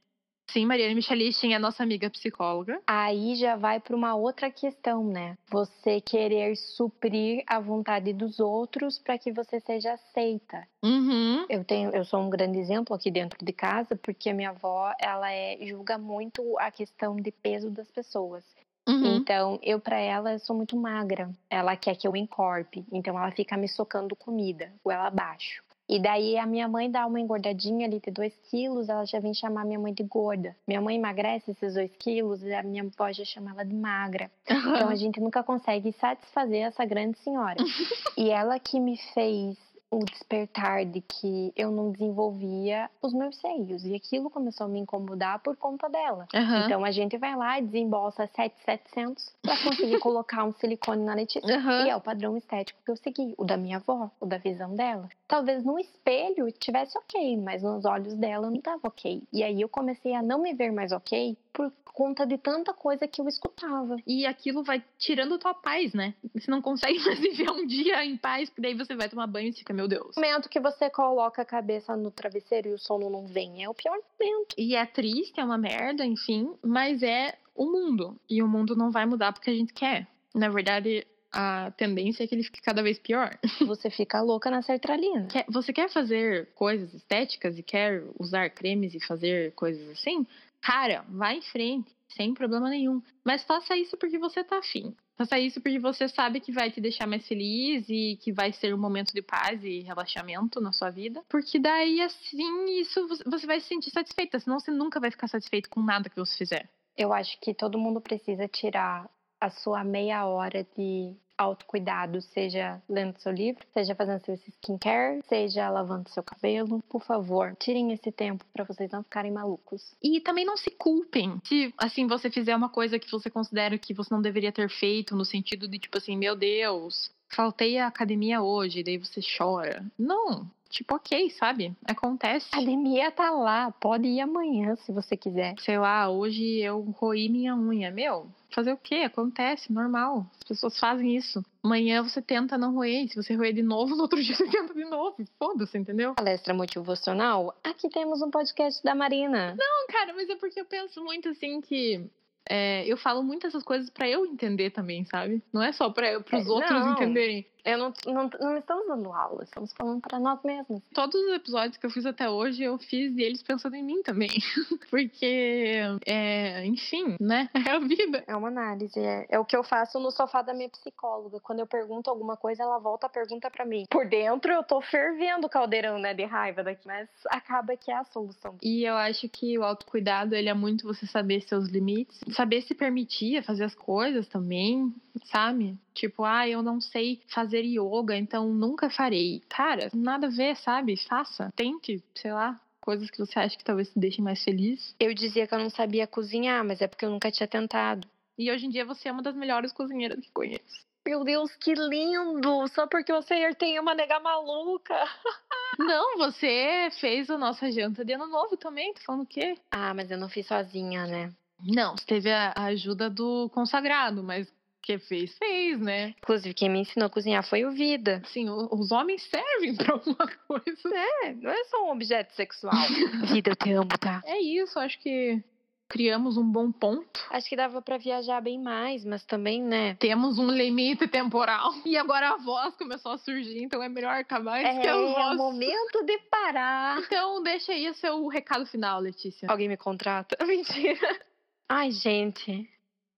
Sim, 0.51 0.67
Mariana 0.67 0.95
Michalichin 0.95 1.53
é 1.53 1.59
nossa 1.59 1.83
amiga 1.83 2.09
psicóloga. 2.11 2.81
Aí 2.87 3.35
já 3.35 3.57
vai 3.57 3.81
para 3.81 3.97
uma 3.97 4.15
outra 4.15 4.51
questão, 4.51 5.05
né? 5.05 5.37
Você 5.51 6.01
querer 6.01 6.57
suprir 6.57 7.43
a 7.47 7.59
vontade 7.59 8.13
dos 8.13 8.39
outros 8.39 8.99
para 8.99 9.19
que 9.19 9.33
você 9.33 9.59
seja 9.61 9.95
aceita. 9.95 10.67
Uhum. 10.83 11.47
Eu 11.49 11.65
tenho, 11.65 11.91
eu 11.91 12.05
sou 12.05 12.21
um 12.21 12.31
grande 12.31 12.59
exemplo 12.59 12.95
aqui 12.95 13.11
dentro 13.11 13.45
de 13.45 13.53
casa, 13.53 13.97
porque 13.97 14.31
a 14.31 14.35
minha 14.35 14.51
avó, 14.51 14.93
ela 15.01 15.33
é, 15.33 15.59
julga 15.67 15.99
muito 15.99 16.57
a 16.59 16.71
questão 16.71 17.17
de 17.17 17.33
peso 17.33 17.71
das 17.71 17.91
pessoas. 17.91 18.45
Uhum. 18.87 19.17
Então, 19.17 19.59
eu 19.63 19.81
para 19.81 19.99
ela 19.99 20.35
eu 20.35 20.39
sou 20.39 20.55
muito 20.55 20.77
magra. 20.77 21.31
Ela 21.49 21.75
quer 21.75 21.97
que 21.97 22.07
eu 22.07 22.15
encorpe, 22.15 22.85
então 22.93 23.19
ela 23.19 23.31
fica 23.31 23.57
me 23.57 23.67
socando 23.67 24.15
comida, 24.15 24.73
goela 24.85 25.07
abaixo. 25.07 25.64
E 25.89 26.01
daí 26.01 26.39
a 26.39 26.47
minha 26.47 26.67
mãe 26.67 26.91
dá 26.91 27.07
uma 27.07 27.21
engordadinha 27.21 27.87
ali 27.87 28.01
de 28.01 28.11
2 28.11 28.33
quilos, 28.51 28.89
ela 28.89 29.05
já 29.05 29.21
vem 29.21 29.35
chamar 29.35 29.65
minha 29.65 29.79
mãe 29.79 29.93
de 29.93 30.03
gorda. 30.03 30.57
Minha 30.67 30.81
mãe 30.81 30.97
emagrece 30.97 31.51
esses 31.51 31.75
2 31.75 31.95
quilos 31.97 32.43
e 32.43 32.55
a 32.55 32.63
minha 32.63 32.83
avó 32.83 33.13
já 33.13 33.25
chama 33.25 33.51
ela 33.51 33.65
de 33.65 33.75
magra. 33.75 34.31
Então 34.49 34.89
a 34.89 34.95
gente 34.95 35.21
nunca 35.21 35.43
consegue 35.43 35.93
satisfazer 35.93 36.63
essa 36.63 36.85
grande 36.85 37.19
senhora. 37.19 37.57
e 38.17 38.31
ela 38.31 38.59
que 38.59 38.81
me 38.81 38.97
fez 39.13 39.59
o 39.91 40.05
despertar 40.05 40.85
de 40.85 41.01
que 41.01 41.53
eu 41.57 41.71
não 41.71 41.93
desenvolvia 41.93 42.91
os 43.01 43.13
meus 43.13 43.37
seios. 43.37 43.85
E 43.85 43.95
aquilo 43.95 44.29
começou 44.29 44.67
a 44.67 44.69
me 44.69 44.81
incomodar 44.81 45.39
por 45.41 45.57
conta 45.57 45.89
dela. 45.89 46.27
Uhum. 46.35 46.65
Então 46.65 46.85
a 46.85 46.91
gente 46.91 47.17
vai 47.17 47.37
lá 47.37 47.59
e 47.59 47.63
desembolsa 47.63 48.27
7,700 48.35 49.33
para 49.43 49.63
conseguir 49.63 49.99
colocar 50.01 50.45
um 50.45 50.53
silicone 50.55 51.05
na 51.05 51.15
Letícia. 51.15 51.57
Uhum. 51.57 51.87
E 51.87 51.91
é 51.91 51.97
o 51.97 52.01
padrão 52.01 52.37
estético 52.37 52.81
que 52.85 52.91
eu 52.91 52.97
segui, 52.97 53.35
o 53.37 53.45
da 53.45 53.57
minha 53.57 53.77
avó, 53.77 54.11
o 54.21 54.27
da 54.27 54.39
visão 54.39 54.75
dela. 54.75 55.09
Talvez 55.29 55.65
no 55.65 55.79
espelho 55.79 56.51
tivesse 56.53 56.97
ok, 56.99 57.37
mas 57.37 57.63
nos 57.63 57.85
olhos 57.85 58.15
dela 58.15 58.49
não 58.49 58.57
estava 58.57 58.81
ok. 58.85 59.23
E 59.33 59.43
aí 59.43 59.61
eu 59.61 59.69
comecei 59.69 60.15
a 60.15 60.23
não 60.23 60.43
me 60.43 60.55
ver 60.55 60.73
mais 60.73 60.93
ok 60.93 61.37
por 61.53 61.73
conta 61.95 62.27
de 62.27 62.37
tanta 62.37 62.75
coisa 62.75 63.07
que 63.07 63.21
eu 63.21 63.29
escutava. 63.29 63.97
E 64.05 64.27
aquilo 64.27 64.65
vai 64.65 64.83
tirando 64.99 65.39
tua 65.39 65.55
paz, 65.55 65.95
né? 65.95 66.13
Você 66.35 66.51
não 66.51 66.61
consegue 66.61 66.99
mais 67.07 67.21
viver 67.21 67.49
um 67.51 67.65
dia 67.65 68.05
em 68.05 68.17
paz, 68.17 68.51
porque 68.51 68.61
daí 68.61 68.75
você 68.75 68.97
vai 68.97 69.09
tomar 69.09 69.29
banho 69.29 69.49
e 69.49 69.53
fica, 69.53 69.73
meu 69.75 69.89
Deus. 69.89 70.17
O 70.17 70.21
momento 70.21 70.49
que 70.49 70.61
você 70.61 70.89
coloca 70.89 71.43
a 71.43 71.45
cabeça 71.45 71.97
no 71.97 72.11
travesseiro 72.11 72.69
e 72.69 72.73
o 72.73 72.79
sono 72.79 73.11
não 73.11 73.27
vem 73.27 73.63
é 73.63 73.69
o 73.69 73.75
pior 73.75 73.99
momento. 74.19 74.55
E 74.57 74.75
é 74.75 74.87
triste, 74.87 75.41
é 75.41 75.45
uma 75.45 75.59
merda, 75.59 76.05
enfim, 76.05 76.55
mas 76.63 77.03
é 77.03 77.37
o 77.55 77.67
mundo. 77.67 78.19
E 78.29 78.43
o 78.43 78.49
mundo 78.49 78.75
não 78.75 78.91
vai 78.91 79.05
mudar 79.07 79.33
porque 79.33 79.51
a 79.51 79.55
gente 79.55 79.73
quer. 79.73 80.07
Na 80.35 80.49
verdade, 80.49 81.07
a 81.35 81.73
tendência 81.73 82.23
é 82.23 82.27
que 82.29 82.35
ele 82.35 82.45
fique 82.45 82.63
cada 82.63 82.83
vez 82.83 82.97
pior. 82.99 83.37
Você 83.67 83.91
fica 83.91 84.21
louca 84.21 84.51
na 84.51 84.63
sertralina. 84.63 85.27
Quer, 85.27 85.45
você 85.49 85.73
quer 85.73 85.91
fazer 85.91 86.49
coisas 86.55 86.95
estéticas 86.95 87.59
e 87.59 87.63
quer 87.63 88.05
usar 88.19 88.51
cremes 88.51 88.95
e 88.95 89.05
fazer 89.05 89.53
coisas 89.55 89.89
assim? 89.91 90.25
Cara, 90.61 91.05
vai 91.09 91.39
em 91.39 91.43
frente, 91.43 91.91
sem 92.09 92.33
problema 92.33 92.71
nenhum. 92.71 93.03
Mas 93.25 93.43
faça 93.43 93.77
isso 93.77 93.97
porque 93.97 94.17
você 94.17 94.45
tá 94.45 94.59
afim. 94.59 94.95
Faça 95.17 95.39
isso 95.39 95.61
porque 95.61 95.79
você 95.79 96.09
sabe 96.09 96.41
que 96.41 96.53
vai 96.53 96.71
te 96.71 96.81
deixar 96.81 97.07
mais 97.07 97.27
feliz 97.27 97.85
e 97.89 98.17
que 98.23 98.33
vai 98.33 98.53
ser 98.53 98.75
um 98.75 98.79
momento 98.79 99.13
de 99.13 99.23
paz 99.23 99.63
e 99.63 99.81
relaxamento 99.81 100.61
na 100.61 100.73
sua 100.73 100.91
vida. 100.91 101.23
Porque 101.29 101.59
daí, 101.59 102.01
assim, 102.01 102.81
isso 102.81 103.07
você 103.27 103.47
vai 103.47 103.61
se 103.61 103.69
sentir 103.69 103.91
satisfeita. 103.91 104.39
Senão 104.39 104.59
você 104.59 104.71
nunca 104.71 105.01
vai 105.01 105.11
ficar 105.11 105.29
satisfeito 105.29 105.69
com 105.69 105.83
nada 105.83 106.09
que 106.09 106.17
você 106.17 106.37
fizer. 106.37 106.69
Eu 106.97 107.13
acho 107.13 107.39
que 107.41 107.53
todo 107.53 107.79
mundo 107.79 108.01
precisa 108.01 108.47
tirar 108.49 109.09
a 109.41 109.51
sua 109.51 109.85
meia 109.85 110.27
hora 110.27 110.67
de 110.77 111.15
autocuidado, 111.37 112.21
seja 112.21 112.81
lendo 112.89 113.19
seu 113.19 113.33
livro, 113.33 113.65
seja 113.73 113.95
fazendo 113.95 114.25
seu 114.25 114.35
skincare, 114.35 115.21
seja 115.29 115.69
lavando 115.69 116.09
seu 116.11 116.23
cabelo, 116.23 116.83
por 116.89 117.03
favor, 117.03 117.57
tirem 117.59 117.93
esse 117.93 118.11
tempo 118.13 118.45
para 118.53 118.65
vocês 118.65 118.91
não 118.91 119.03
ficarem 119.03 119.33
malucos. 119.33 119.95
E 120.03 120.21
também 120.21 120.45
não 120.45 120.57
se 120.57 120.71
culpem. 120.71 121.41
Se 121.45 121.73
assim 121.79 122.07
você 122.07 122.31
fizer 122.31 122.55
uma 122.55 122.69
coisa 122.69 122.99
que 122.99 123.11
você 123.11 123.29
considera 123.29 123.79
que 123.79 123.95
você 123.95 124.13
não 124.13 124.23
deveria 124.23 124.53
ter 124.53 124.69
feito, 124.69 125.17
no 125.17 125.25
sentido 125.25 125.67
de 125.67 125.79
tipo 125.79 125.99
assim, 125.99 126.17
meu 126.17 126.37
Deus, 126.37 127.11
faltei 127.29 127.79
a 127.79 127.87
academia 127.87 128.43
hoje, 128.43 128.83
daí 128.83 128.99
você 128.99 129.21
chora. 129.37 129.85
Não, 129.99 130.49
Tipo, 130.75 130.97
ok, 130.97 131.31
sabe? 131.31 131.73
Acontece. 131.87 132.49
A 132.51 132.57
academia 132.57 133.09
tá 133.13 133.31
lá, 133.31 133.71
pode 133.71 134.09
ir 134.09 134.21
amanhã 134.21 134.75
se 134.75 134.91
você 134.91 135.17
quiser. 135.17 135.55
Sei 135.61 135.79
lá, 135.79 136.11
hoje 136.11 136.59
eu 136.59 136.81
roí 136.99 137.29
minha 137.29 137.55
unha. 137.55 137.93
Meu, 137.93 138.27
fazer 138.51 138.73
o 138.73 138.77
quê? 138.77 138.97
Acontece, 138.97 139.73
normal. 139.73 140.27
As 140.37 140.43
pessoas 140.43 140.77
fazem 140.77 141.15
isso. 141.15 141.45
Amanhã 141.63 142.03
você 142.03 142.21
tenta 142.21 142.59
não 142.59 142.75
roer. 142.75 143.09
Se 143.09 143.15
você 143.15 143.37
roer 143.37 143.55
de 143.55 143.63
novo, 143.63 143.95
no 143.95 144.03
outro 144.03 144.21
dia 144.21 144.35
você 144.35 144.49
tenta 144.49 144.75
de 144.75 144.85
novo. 144.85 145.15
Foda-se, 145.39 145.79
entendeu? 145.79 146.13
Palestra 146.17 146.53
motivacional? 146.53 147.57
Aqui 147.63 147.89
temos 147.89 148.21
um 148.21 148.31
podcast 148.33 148.83
da 148.83 148.97
Marina. 148.97 149.55
Não, 149.57 149.87
cara, 149.87 150.13
mas 150.13 150.29
é 150.29 150.35
porque 150.35 150.61
eu 150.61 150.65
penso 150.65 151.05
muito 151.05 151.29
assim 151.29 151.61
que 151.61 152.05
é, 152.51 152.85
eu 152.85 152.97
falo 152.97 153.23
muitas 153.23 153.51
essas 153.51 153.63
coisas 153.63 153.89
para 153.91 154.09
eu 154.09 154.27
entender 154.27 154.71
também, 154.71 155.05
sabe? 155.05 155.41
Não 155.53 155.63
é 155.63 155.71
só 155.71 155.89
para 155.89 156.19
os 156.19 156.33
é, 156.33 156.51
outros 156.51 156.81
não, 156.81 156.95
entenderem. 156.95 157.47
Eu 157.65 157.79
não, 157.79 157.93
não, 158.07 158.31
não 158.41 158.59
estamos 158.59 158.87
dando 158.87 159.11
aula, 159.11 159.43
estamos 159.43 159.73
falando 159.73 160.01
para 160.01 160.19
nós 160.19 160.39
mesmos. 160.45 160.83
Todos 160.93 161.15
os 161.15 161.33
episódios 161.33 161.79
que 161.79 161.87
eu 161.87 161.91
fiz 161.91 162.05
até 162.05 162.29
hoje, 162.29 162.63
eu 162.63 162.77
fiz 162.79 163.17
eles 163.17 163.43
pensando 163.43 163.75
em 163.75 163.83
mim 163.83 164.03
também. 164.03 164.29
Porque, 164.91 165.81
é, 166.05 166.67
enfim, 166.67 167.17
né? 167.19 167.49
É 167.55 167.71
a 167.71 167.79
vida. 167.79 168.23
É 168.27 168.37
uma 168.37 168.49
análise. 168.49 169.01
É, 169.01 169.27
é, 169.31 169.39
o 169.39 169.45
que 169.45 169.57
eu 169.57 169.65
faço 169.65 169.99
no 169.99 170.11
sofá 170.11 170.43
da 170.43 170.53
minha 170.53 170.69
psicóloga. 170.69 171.41
Quando 171.41 171.61
eu 171.61 171.67
pergunto 171.67 172.11
alguma 172.11 172.37
coisa, 172.37 172.63
ela 172.63 172.79
volta 172.79 173.07
a 173.07 173.11
pergunta 173.11 173.51
para 173.51 173.65
mim. 173.65 173.87
Por 173.91 174.07
dentro, 174.07 174.53
eu 174.53 174.63
tô 174.63 174.81
fervendo 174.83 175.47
o 175.47 175.51
caldeirão, 175.51 175.99
né, 175.99 176.13
de 176.13 176.25
raiva 176.25 176.63
daqui. 176.63 176.87
Mas 176.87 177.09
acaba 177.29 177.77
que 177.77 177.91
é 177.91 177.97
a 177.97 178.05
solução. 178.05 178.57
E 178.63 178.85
eu 178.85 178.95
acho 178.95 179.27
que 179.29 179.59
o 179.59 179.63
autocuidado, 179.63 180.35
ele 180.35 180.51
é 180.51 180.55
muito 180.55 180.87
você 180.87 181.07
saber 181.07 181.41
seus 181.43 181.69
limites, 181.69 182.21
saber 182.35 182.61
se 182.63 182.75
permitir 182.75 183.43
fazer 183.43 183.65
as 183.65 183.75
coisas 183.75 184.29
também, 184.29 184.93
sabe? 185.25 185.79
Tipo, 185.95 186.25
ah, 186.25 186.49
eu 186.49 186.63
não 186.63 186.81
sei 186.81 187.21
fazer 187.29 187.54
yoga, 187.63 188.17
então 188.17 188.49
nunca 188.53 188.91
farei. 188.91 189.43
Cara, 189.49 189.91
nada 189.95 190.27
a 190.27 190.31
ver, 190.31 190.57
sabe? 190.57 190.97
Faça, 190.97 191.53
tente, 191.55 192.03
sei 192.15 192.33
lá, 192.33 192.61
coisas 192.81 193.11
que 193.11 193.19
você 193.19 193.39
acha 193.39 193.57
que 193.57 193.65
talvez 193.65 193.91
te 193.91 193.99
deixem 193.99 194.25
mais 194.25 194.43
feliz. 194.43 194.95
Eu 194.99 195.15
dizia 195.15 195.47
que 195.47 195.55
eu 195.55 195.59
não 195.59 195.71
sabia 195.71 196.07
cozinhar, 196.07 196.65
mas 196.65 196.81
é 196.81 196.87
porque 196.87 197.05
eu 197.05 197.11
nunca 197.11 197.31
tinha 197.31 197.47
tentado. 197.47 198.09
E 198.37 198.51
hoje 198.51 198.67
em 198.67 198.71
dia 198.71 198.85
você 198.85 199.09
é 199.09 199.13
uma 199.13 199.23
das 199.23 199.35
melhores 199.35 199.73
cozinheiras 199.73 200.21
que 200.21 200.31
conheço. 200.33 200.85
Meu 201.07 201.23
Deus, 201.23 201.55
que 201.57 201.75
lindo! 201.75 202.67
Só 202.69 202.87
porque 202.87 203.13
você 203.13 203.55
tem 203.55 203.79
uma 203.79 203.95
nega 203.95 204.19
maluca. 204.21 204.95
Não, 205.79 206.17
você 206.19 206.89
fez 207.01 207.29
a 207.29 207.37
nossa 207.37 207.71
janta 207.71 208.05
de 208.05 208.13
ano 208.13 208.27
novo 208.27 208.57
também, 208.57 208.95
tô 208.95 209.01
falando 209.03 209.23
o 209.23 209.27
quê? 209.27 209.57
Ah, 209.71 209.93
mas 209.93 210.11
eu 210.11 210.17
não 210.17 210.29
fiz 210.29 210.47
sozinha, 210.47 211.05
né? 211.07 211.33
Não, 211.61 211.97
você 211.97 212.07
teve 212.07 212.31
a 212.31 212.53
ajuda 212.57 213.11
do 213.11 213.49
consagrado, 213.51 214.23
mas 214.23 214.53
que 214.85 214.99
fez, 214.99 215.35
fez, 215.39 215.81
né? 215.81 216.15
Inclusive, 216.19 216.55
quem 216.55 216.69
me 216.69 216.81
ensinou 216.81 217.07
a 217.07 217.11
cozinhar 217.11 217.43
foi 217.43 217.65
o 217.65 217.73
Vida. 217.73 218.23
Sim, 218.27 218.51
os 218.51 218.93
homens 218.93 219.23
servem 219.31 219.75
pra 219.75 219.95
alguma 219.95 220.29
coisa. 220.47 220.95
É, 221.25 221.33
não 221.33 221.51
é 221.51 221.65
só 221.65 221.87
um 221.87 221.91
objeto 221.91 222.35
sexual. 222.35 222.75
Vida, 223.33 223.51
eu 223.51 223.57
te 223.57 223.73
amo, 223.73 223.89
tá? 223.99 224.23
É 224.27 224.39
isso, 224.39 224.79
acho 224.79 225.01
que 225.01 225.43
criamos 225.89 226.37
um 226.37 226.45
bom 226.45 226.71
ponto. 226.71 227.27
Acho 227.31 227.49
que 227.49 227.57
dava 227.57 227.81
para 227.81 227.97
viajar 227.97 228.43
bem 228.43 228.61
mais, 228.61 229.05
mas 229.05 229.25
também, 229.25 229.63
né? 229.63 229.95
Temos 229.95 230.39
um 230.39 230.51
limite 230.51 231.09
temporal. 231.09 231.73
E 231.87 231.97
agora 231.97 232.31
a 232.31 232.37
voz 232.37 232.75
começou 232.77 233.13
a 233.13 233.19
surgir, 233.19 233.63
então 233.63 233.83
é 233.83 233.89
melhor 233.89 234.15
acabar 234.15 234.61
isso 234.61 234.81
é, 234.81 234.81
que 234.81 234.89
a 234.89 234.97
voz. 234.97 235.17
É 235.17 235.31
o 235.31 235.37
momento 235.37 236.05
de 236.05 236.19
parar. 236.31 236.99
Então, 236.99 237.43
deixa 237.43 237.73
aí 237.73 237.89
o 237.89 237.95
seu 237.95 238.27
recado 238.29 238.67
final, 238.67 239.01
Letícia. 239.01 239.49
Alguém 239.49 239.69
me 239.69 239.77
contrata? 239.77 240.37
Mentira. 240.45 241.21
Ai, 241.69 241.91
gente. 241.91 242.69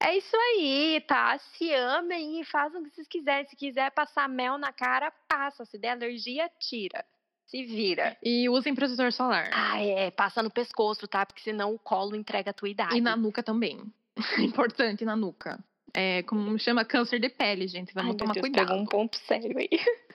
É 0.00 0.16
isso 0.16 0.36
aí, 0.36 1.02
tá? 1.06 1.38
Se 1.38 1.72
amem 1.72 2.40
e 2.40 2.44
façam 2.44 2.80
o 2.80 2.84
que 2.84 2.90
vocês 2.90 3.08
quiserem. 3.08 3.46
Se 3.46 3.56
quiser 3.56 3.90
passar 3.92 4.28
mel 4.28 4.58
na 4.58 4.72
cara, 4.72 5.10
passa. 5.28 5.64
Se 5.64 5.78
der 5.78 5.90
alergia, 5.90 6.50
tira. 6.60 7.04
Se 7.46 7.64
vira. 7.64 8.16
E 8.22 8.48
usem 8.48 8.74
protetor 8.74 9.12
solar. 9.12 9.50
Ah, 9.52 9.80
é. 9.80 10.10
Passa 10.10 10.42
no 10.42 10.50
pescoço, 10.50 11.06
tá? 11.06 11.24
Porque 11.24 11.42
senão 11.42 11.74
o 11.74 11.78
colo 11.78 12.16
entrega 12.16 12.50
a 12.50 12.54
tua 12.54 12.68
idade. 12.68 12.96
E 12.96 13.00
na 13.00 13.16
nuca 13.16 13.42
também. 13.42 13.80
Importante 14.38 15.04
na 15.04 15.16
nuca. 15.16 15.58
É, 15.94 16.22
como 16.24 16.58
chama 16.58 16.84
câncer 16.84 17.18
de 17.18 17.30
pele, 17.30 17.66
gente. 17.66 17.94
Vamos 17.94 18.12
Ai, 18.12 18.16
tomar 18.16 18.32
Deus, 18.34 18.42
cuidado. 18.42 18.66
Pegou 18.66 18.82
um 18.82 18.86
ponto 18.86 19.16
sério 19.20 19.56
aí. 19.58 19.70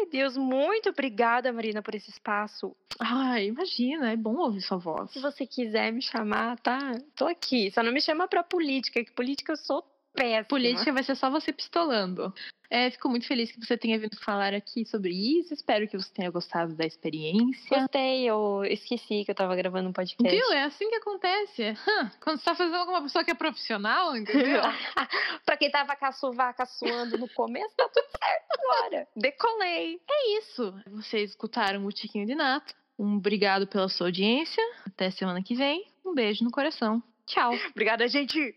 Ai, 0.00 0.06
Deus, 0.06 0.34
muito 0.34 0.88
obrigada, 0.88 1.52
Marina, 1.52 1.82
por 1.82 1.94
esse 1.94 2.08
espaço. 2.08 2.74
Ai, 2.98 3.48
imagina, 3.48 4.10
é 4.10 4.16
bom 4.16 4.34
ouvir 4.36 4.62
sua 4.62 4.78
voz. 4.78 5.10
Se 5.10 5.20
você 5.20 5.46
quiser 5.46 5.92
me 5.92 6.00
chamar, 6.00 6.58
tá? 6.60 6.78
Tô 7.14 7.26
aqui. 7.26 7.70
Só 7.70 7.82
não 7.82 7.92
me 7.92 8.00
chama 8.00 8.26
pra 8.26 8.42
política, 8.42 9.04
que 9.04 9.12
política 9.12 9.52
eu 9.52 9.56
sou 9.58 9.84
péssima. 10.14 10.44
Política 10.44 10.92
vai 10.92 11.02
ser 11.02 11.14
só 11.14 11.30
você 11.30 11.52
pistolando. 11.52 12.32
É, 12.70 12.88
fico 12.88 13.08
muito 13.08 13.26
feliz 13.26 13.50
que 13.50 13.58
você 13.58 13.76
tenha 13.76 13.98
vindo 13.98 14.16
falar 14.20 14.54
aqui 14.54 14.86
sobre 14.86 15.12
isso. 15.12 15.52
Espero 15.52 15.88
que 15.88 15.96
você 15.96 16.08
tenha 16.14 16.30
gostado 16.30 16.72
da 16.76 16.86
experiência. 16.86 17.80
Gostei, 17.80 18.30
eu 18.30 18.62
esqueci 18.64 19.24
que 19.24 19.30
eu 19.32 19.34
tava 19.34 19.56
gravando 19.56 19.88
um 19.88 19.92
podcast. 19.92 20.36
Viu? 20.36 20.52
É 20.52 20.62
assim 20.62 20.88
que 20.88 20.94
acontece. 20.94 21.74
Quando 22.22 22.38
você 22.38 22.44
tá 22.44 22.54
fazendo 22.54 22.84
com 22.84 22.92
uma 22.92 23.02
pessoa 23.02 23.24
que 23.24 23.32
é 23.32 23.34
profissional, 23.34 24.16
entendeu? 24.16 24.62
pra 25.44 25.56
quem 25.56 25.68
tava 25.68 25.96
caçuvaca 25.96 26.64
suando 26.64 27.18
no 27.18 27.28
começo, 27.30 27.74
tá 27.76 27.88
tudo 27.88 28.06
certo 28.06 28.60
agora. 28.60 29.08
Decolei. 29.16 30.00
É 30.08 30.38
isso. 30.38 30.72
Vocês 30.92 31.30
escutaram 31.30 31.84
o 31.84 31.90
Tiquinho 31.90 32.24
de 32.24 32.36
Nato. 32.36 32.72
Um 32.96 33.16
obrigado 33.16 33.66
pela 33.66 33.88
sua 33.88 34.06
audiência. 34.06 34.62
Até 34.86 35.10
semana 35.10 35.42
que 35.42 35.56
vem. 35.56 35.90
Um 36.06 36.14
beijo 36.14 36.44
no 36.44 36.52
coração. 36.52 37.02
Tchau. 37.26 37.52
Obrigada, 37.70 38.06
gente. 38.06 38.54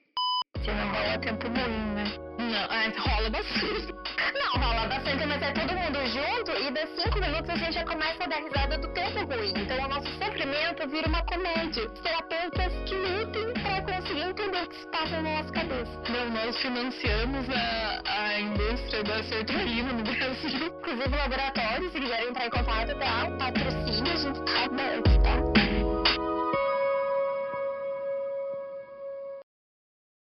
Se 0.61 0.71
não 0.71 0.89
rola 0.91 1.17
tempo 1.19 1.47
ruim, 1.47 1.93
né? 1.95 2.03
Não, 2.39 2.73
é, 2.73 2.93
rola 2.97 3.29
bastante. 3.29 3.93
Não, 4.33 4.61
rola 4.61 4.87
bastante, 4.87 5.25
mas 5.25 5.41
é 5.41 5.51
todo 5.51 5.73
mundo 5.73 5.99
junto 6.07 6.51
e 6.51 6.71
das 6.71 6.89
cinco 6.95 7.19
minutos 7.19 7.49
a 7.49 7.55
gente 7.55 7.73
já 7.73 7.85
começa 7.85 8.23
a 8.23 8.27
dar 8.27 8.37
risada 8.37 8.77
do 8.77 8.87
tempo 8.93 9.19
ruim. 9.25 9.53
Então 9.55 9.77
o 9.77 9.87
nosso 9.89 10.07
sofrimento 10.17 10.87
vira 10.89 11.07
uma 11.07 11.21
comédia. 11.25 11.89
Terapeutas 12.01 12.73
que 12.85 12.95
lutem 12.95 13.53
para 13.61 13.81
conseguir 13.81 14.21
entender 14.21 14.63
o 14.63 14.67
que 14.67 14.75
se 14.75 14.87
passa 14.87 15.21
na 15.21 15.37
nossa 15.37 15.51
cabeça. 15.51 16.01
Não, 16.09 16.29
nós 16.29 16.57
financiamos 16.57 17.49
a, 17.49 18.01
a 18.05 18.39
indústria 18.39 19.03
da 19.03 19.23
sertralina 19.23 19.93
no 19.93 20.03
Brasil. 20.03 20.67
Inclusive 20.79 21.15
laboratórios, 21.15 21.91
se 21.91 21.99
quiserem 21.99 22.29
entrar 22.29 22.45
em 22.45 22.49
contato, 22.49 22.97
tá? 22.97 23.29
Patrocínio 23.37 24.13